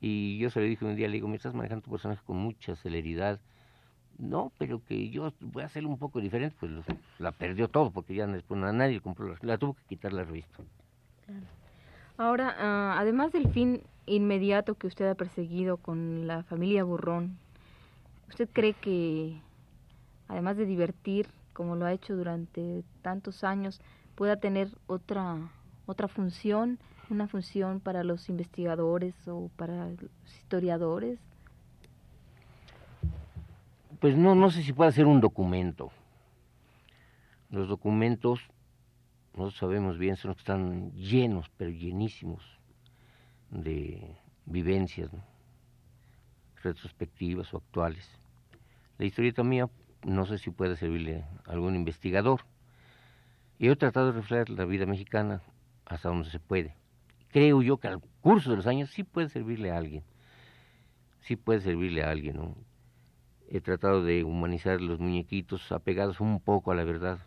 Y 0.00 0.38
yo 0.38 0.50
se 0.50 0.60
lo 0.60 0.66
dije 0.66 0.84
un 0.84 0.96
día, 0.96 1.08
le 1.08 1.14
digo, 1.14 1.28
me 1.28 1.36
estás 1.36 1.54
manejando 1.54 1.84
tu 1.84 1.90
personaje 1.90 2.22
con 2.24 2.36
mucha 2.36 2.76
celeridad. 2.76 3.40
No, 4.18 4.52
pero 4.58 4.82
que 4.84 5.10
yo 5.10 5.32
voy 5.40 5.62
a 5.62 5.66
hacerlo 5.66 5.88
un 5.88 5.98
poco 5.98 6.20
diferente, 6.20 6.56
pues 6.58 6.72
la 7.18 7.32
perdió 7.32 7.68
todo, 7.68 7.90
porque 7.90 8.14
ya 8.14 8.26
después 8.26 8.62
a 8.62 8.72
nadie 8.72 9.00
compró, 9.00 9.28
la, 9.28 9.38
la 9.42 9.58
tuvo 9.58 9.74
que 9.74 9.82
quitar 9.88 10.12
la 10.12 10.24
revista. 10.24 10.62
Ahora, 12.16 12.54
ah, 12.58 12.96
además 12.98 13.32
del 13.32 13.48
fin 13.48 13.82
inmediato 14.06 14.74
que 14.74 14.86
usted 14.86 15.08
ha 15.08 15.14
perseguido 15.14 15.78
con 15.78 16.26
la 16.26 16.44
familia 16.44 16.84
Burrón, 16.84 17.38
¿usted 18.28 18.48
cree 18.52 18.74
que, 18.74 19.40
además 20.28 20.56
de 20.56 20.66
divertir, 20.66 21.28
como 21.52 21.76
lo 21.76 21.86
ha 21.86 21.92
hecho 21.92 22.16
durante 22.16 22.84
tantos 23.02 23.44
años, 23.44 23.80
pueda 24.14 24.36
tener 24.36 24.68
otra, 24.86 25.36
otra 25.86 26.08
función, 26.08 26.78
una 27.10 27.28
función 27.28 27.80
para 27.80 28.04
los 28.04 28.28
investigadores 28.28 29.14
o 29.26 29.50
para 29.56 29.88
los 29.90 30.10
historiadores? 30.36 31.18
Pues 34.00 34.16
no, 34.16 34.34
no 34.34 34.50
sé 34.50 34.62
si 34.62 34.72
puede 34.72 34.92
ser 34.92 35.06
un 35.06 35.20
documento. 35.20 35.90
Los 37.50 37.68
documentos, 37.68 38.40
no 39.36 39.50
sabemos 39.50 39.96
bien, 39.96 40.16
son 40.16 40.30
los 40.30 40.36
que 40.36 40.42
están 40.42 40.92
llenos, 40.92 41.50
pero 41.56 41.70
llenísimos 41.70 42.42
de 43.50 44.16
vivencias 44.46 45.10
retrospectivas 46.64 47.52
o 47.54 47.58
actuales. 47.58 48.08
La 48.98 49.06
historieta 49.06 49.42
mía 49.42 49.68
no 50.04 50.26
sé 50.26 50.38
si 50.38 50.50
puede 50.50 50.76
servirle 50.76 51.24
a 51.46 51.52
algún 51.52 51.74
investigador. 51.74 52.42
Y 53.58 53.68
he 53.68 53.76
tratado 53.76 54.06
de 54.06 54.12
reflejar 54.12 54.50
la 54.50 54.64
vida 54.64 54.86
mexicana 54.86 55.42
hasta 55.86 56.08
donde 56.08 56.28
se 56.30 56.40
puede. 56.40 56.74
Creo 57.28 57.62
yo 57.62 57.78
que 57.78 57.88
al 57.88 58.00
curso 58.20 58.50
de 58.50 58.56
los 58.56 58.66
años 58.66 58.90
sí 58.90 59.04
puede 59.04 59.28
servirle 59.28 59.70
a 59.70 59.78
alguien. 59.78 60.04
Sí 61.20 61.36
puede 61.36 61.60
servirle 61.60 62.02
a 62.02 62.10
alguien. 62.10 62.54
He 63.48 63.60
tratado 63.60 64.02
de 64.04 64.24
humanizar 64.24 64.80
los 64.80 64.98
muñequitos 64.98 65.70
apegados 65.72 66.20
un 66.20 66.40
poco 66.40 66.72
a 66.72 66.74
la 66.74 66.84
verdad. 66.84 67.18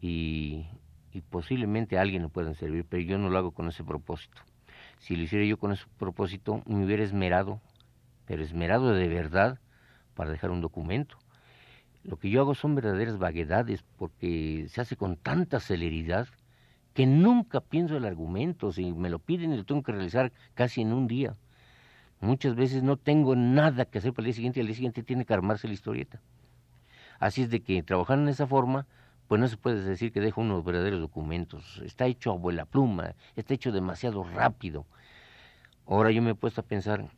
Y, 0.00 0.66
y 1.12 1.22
posiblemente 1.22 1.98
a 1.98 2.02
alguien 2.02 2.22
le 2.22 2.28
puedan 2.28 2.54
servir, 2.54 2.84
pero 2.88 3.02
yo 3.02 3.18
no 3.18 3.30
lo 3.30 3.38
hago 3.38 3.50
con 3.50 3.68
ese 3.68 3.82
propósito. 3.82 4.40
Si 4.98 5.16
lo 5.16 5.22
hiciera 5.22 5.44
yo 5.44 5.58
con 5.58 5.72
ese 5.72 5.84
propósito, 5.98 6.62
me 6.66 6.84
hubiera 6.84 7.02
esmerado, 7.02 7.60
pero 8.28 8.44
esmerado 8.44 8.92
de 8.92 9.08
verdad 9.08 9.58
para 10.14 10.30
dejar 10.30 10.50
un 10.52 10.60
documento 10.60 11.18
lo 12.08 12.18
que 12.18 12.30
yo 12.30 12.40
hago 12.40 12.54
son 12.54 12.74
verdaderas 12.74 13.18
vaguedades 13.18 13.84
porque 13.96 14.66
se 14.68 14.80
hace 14.80 14.96
con 14.96 15.16
tanta 15.16 15.60
celeridad 15.60 16.28
que 16.94 17.06
nunca 17.06 17.60
pienso 17.60 17.96
el 17.96 18.04
argumento. 18.06 18.72
Si 18.72 18.92
me 18.92 19.10
lo 19.10 19.18
piden, 19.18 19.56
lo 19.56 19.64
tengo 19.64 19.82
que 19.82 19.92
realizar 19.92 20.32
casi 20.54 20.80
en 20.80 20.92
un 20.92 21.06
día. 21.06 21.36
Muchas 22.20 22.54
veces 22.56 22.82
no 22.82 22.96
tengo 22.96 23.36
nada 23.36 23.84
que 23.84 23.98
hacer 23.98 24.12
para 24.12 24.22
el 24.22 24.26
día 24.26 24.34
siguiente 24.34 24.58
y 24.58 24.62
al 24.62 24.66
día 24.68 24.76
siguiente 24.76 25.02
tiene 25.02 25.24
que 25.24 25.34
armarse 25.34 25.68
la 25.68 25.74
historieta. 25.74 26.20
Así 27.20 27.42
es 27.42 27.50
de 27.50 27.60
que 27.60 27.82
trabajando 27.82 28.24
en 28.24 28.28
esa 28.30 28.46
forma, 28.46 28.86
pues 29.28 29.40
no 29.40 29.46
se 29.46 29.56
puede 29.56 29.82
decir 29.82 30.10
que 30.10 30.20
dejo 30.20 30.40
unos 30.40 30.64
verdaderos 30.64 31.00
documentos. 31.00 31.82
Está 31.84 32.06
hecho 32.06 32.30
a 32.30 32.34
abuela 32.34 32.64
pluma, 32.64 33.14
está 33.36 33.54
hecho 33.54 33.70
demasiado 33.70 34.24
rápido. 34.24 34.86
Ahora 35.86 36.10
yo 36.10 36.22
me 36.22 36.30
he 36.30 36.34
puesto 36.34 36.62
a 36.62 36.64
pensar 36.64 37.08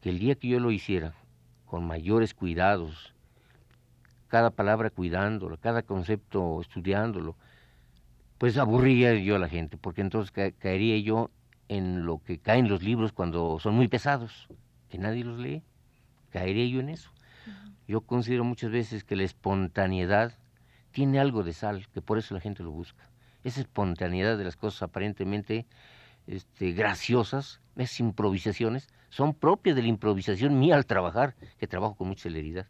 que 0.00 0.10
el 0.10 0.18
día 0.18 0.34
que 0.34 0.48
yo 0.48 0.60
lo 0.60 0.70
hiciera, 0.70 1.14
con 1.66 1.86
mayores 1.86 2.34
cuidados, 2.34 3.14
cada 4.28 4.50
palabra 4.50 4.90
cuidándolo, 4.90 5.58
cada 5.58 5.82
concepto 5.82 6.60
estudiándolo, 6.60 7.36
pues 8.38 8.56
aburría 8.56 9.14
yo 9.14 9.36
a 9.36 9.38
la 9.38 9.48
gente, 9.48 9.76
porque 9.76 10.00
entonces 10.00 10.32
caería 10.58 10.98
yo 10.98 11.30
en 11.68 12.06
lo 12.06 12.18
que 12.18 12.38
caen 12.38 12.68
los 12.68 12.82
libros 12.82 13.12
cuando 13.12 13.58
son 13.60 13.74
muy 13.74 13.88
pesados, 13.88 14.48
que 14.88 14.98
nadie 14.98 15.24
los 15.24 15.38
lee, 15.38 15.62
caería 16.30 16.66
yo 16.66 16.80
en 16.80 16.88
eso. 16.88 17.10
Yo 17.86 18.00
considero 18.02 18.44
muchas 18.44 18.70
veces 18.70 19.04
que 19.04 19.16
la 19.16 19.24
espontaneidad 19.24 20.34
tiene 20.92 21.20
algo 21.20 21.42
de 21.42 21.52
sal, 21.52 21.86
que 21.92 22.00
por 22.00 22.18
eso 22.18 22.34
la 22.34 22.40
gente 22.40 22.62
lo 22.62 22.70
busca. 22.70 23.08
Esa 23.44 23.60
espontaneidad 23.60 24.38
de 24.38 24.44
las 24.44 24.56
cosas 24.56 24.82
aparentemente 24.82 25.66
este, 26.30 26.70
graciosas, 26.72 27.60
esas 27.76 27.98
improvisaciones, 28.00 28.88
son 29.08 29.34
propias 29.34 29.74
de 29.74 29.82
la 29.82 29.88
improvisación 29.88 30.58
mía 30.60 30.76
al 30.76 30.86
trabajar, 30.86 31.34
que 31.58 31.66
trabajo 31.66 31.96
con 31.96 32.06
mucha 32.06 32.22
celeridad. 32.24 32.66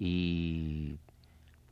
Y 0.00 0.98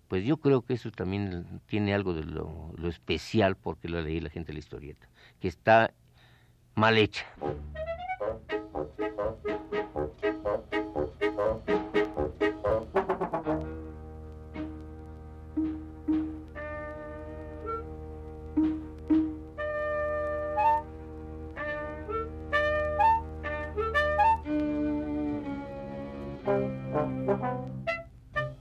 pues 0.07 0.25
yo 0.25 0.37
creo 0.37 0.63
que 0.63 0.75
eso 0.75 0.93
también 0.93 1.61
tiene 1.67 1.95
algo 1.95 2.15
de 2.15 2.23
lo, 2.23 2.73
especial 2.89 3.57
porque 3.57 3.89
lo 3.89 4.01
leí 4.01 4.21
la 4.21 4.31
gente 4.31 4.49
de 4.49 4.53
la 4.55 4.59
historieta, 4.61 5.09
que 5.41 5.49
está 5.49 5.93
mal 6.77 6.97
hecha. 6.97 7.27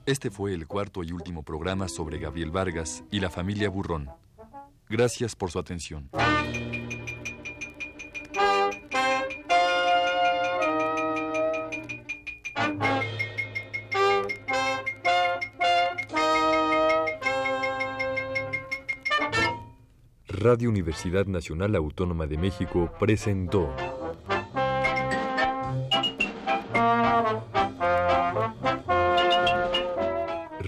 Este 0.05 0.29
fue 0.29 0.53
el 0.53 0.67
cuarto 0.67 1.03
y 1.03 1.11
último 1.11 1.41
programa 1.41 1.87
sobre 1.87 2.19
Gabriel 2.19 2.51
Vargas 2.51 3.03
y 3.09 3.19
la 3.19 3.31
familia 3.31 3.69
Burrón. 3.69 4.11
Gracias 4.87 5.35
por 5.35 5.49
su 5.49 5.57
atención. 5.57 6.11
Radio 20.27 20.69
Universidad 20.69 21.25
Nacional 21.25 21.75
Autónoma 21.75 22.27
de 22.27 22.37
México 22.37 22.91
presentó 22.99 23.75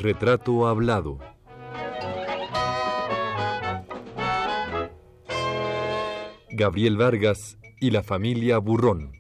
Retrato 0.10 0.68
hablado. 0.68 1.20
Gabriel 6.50 6.96
Vargas 6.96 7.58
y 7.82 7.92
la 7.92 8.04
familia 8.04 8.58
Burrón. 8.60 9.12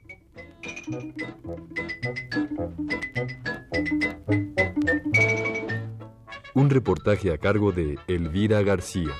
Un 6.53 6.69
reportaje 6.69 7.33
a 7.33 7.37
cargo 7.37 7.73
de 7.73 7.99
Elvira 8.07 8.61
García. 8.61 9.11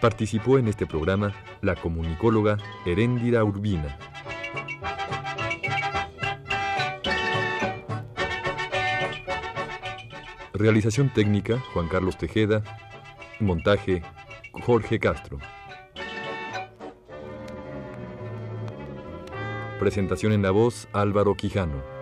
Participó 0.00 0.58
en 0.58 0.68
este 0.68 0.86
programa 0.86 1.34
la 1.60 1.74
comunicóloga 1.74 2.58
Heréndira 2.84 3.42
Urbina. 3.42 3.98
Realización 10.58 11.12
técnica 11.12 11.58
Juan 11.74 11.86
Carlos 11.86 12.16
Tejeda. 12.16 12.62
Montaje 13.40 14.02
Jorge 14.52 14.98
Castro. 14.98 15.38
Presentación 19.78 20.32
en 20.32 20.40
la 20.40 20.52
voz 20.52 20.88
Álvaro 20.94 21.34
Quijano. 21.34 21.95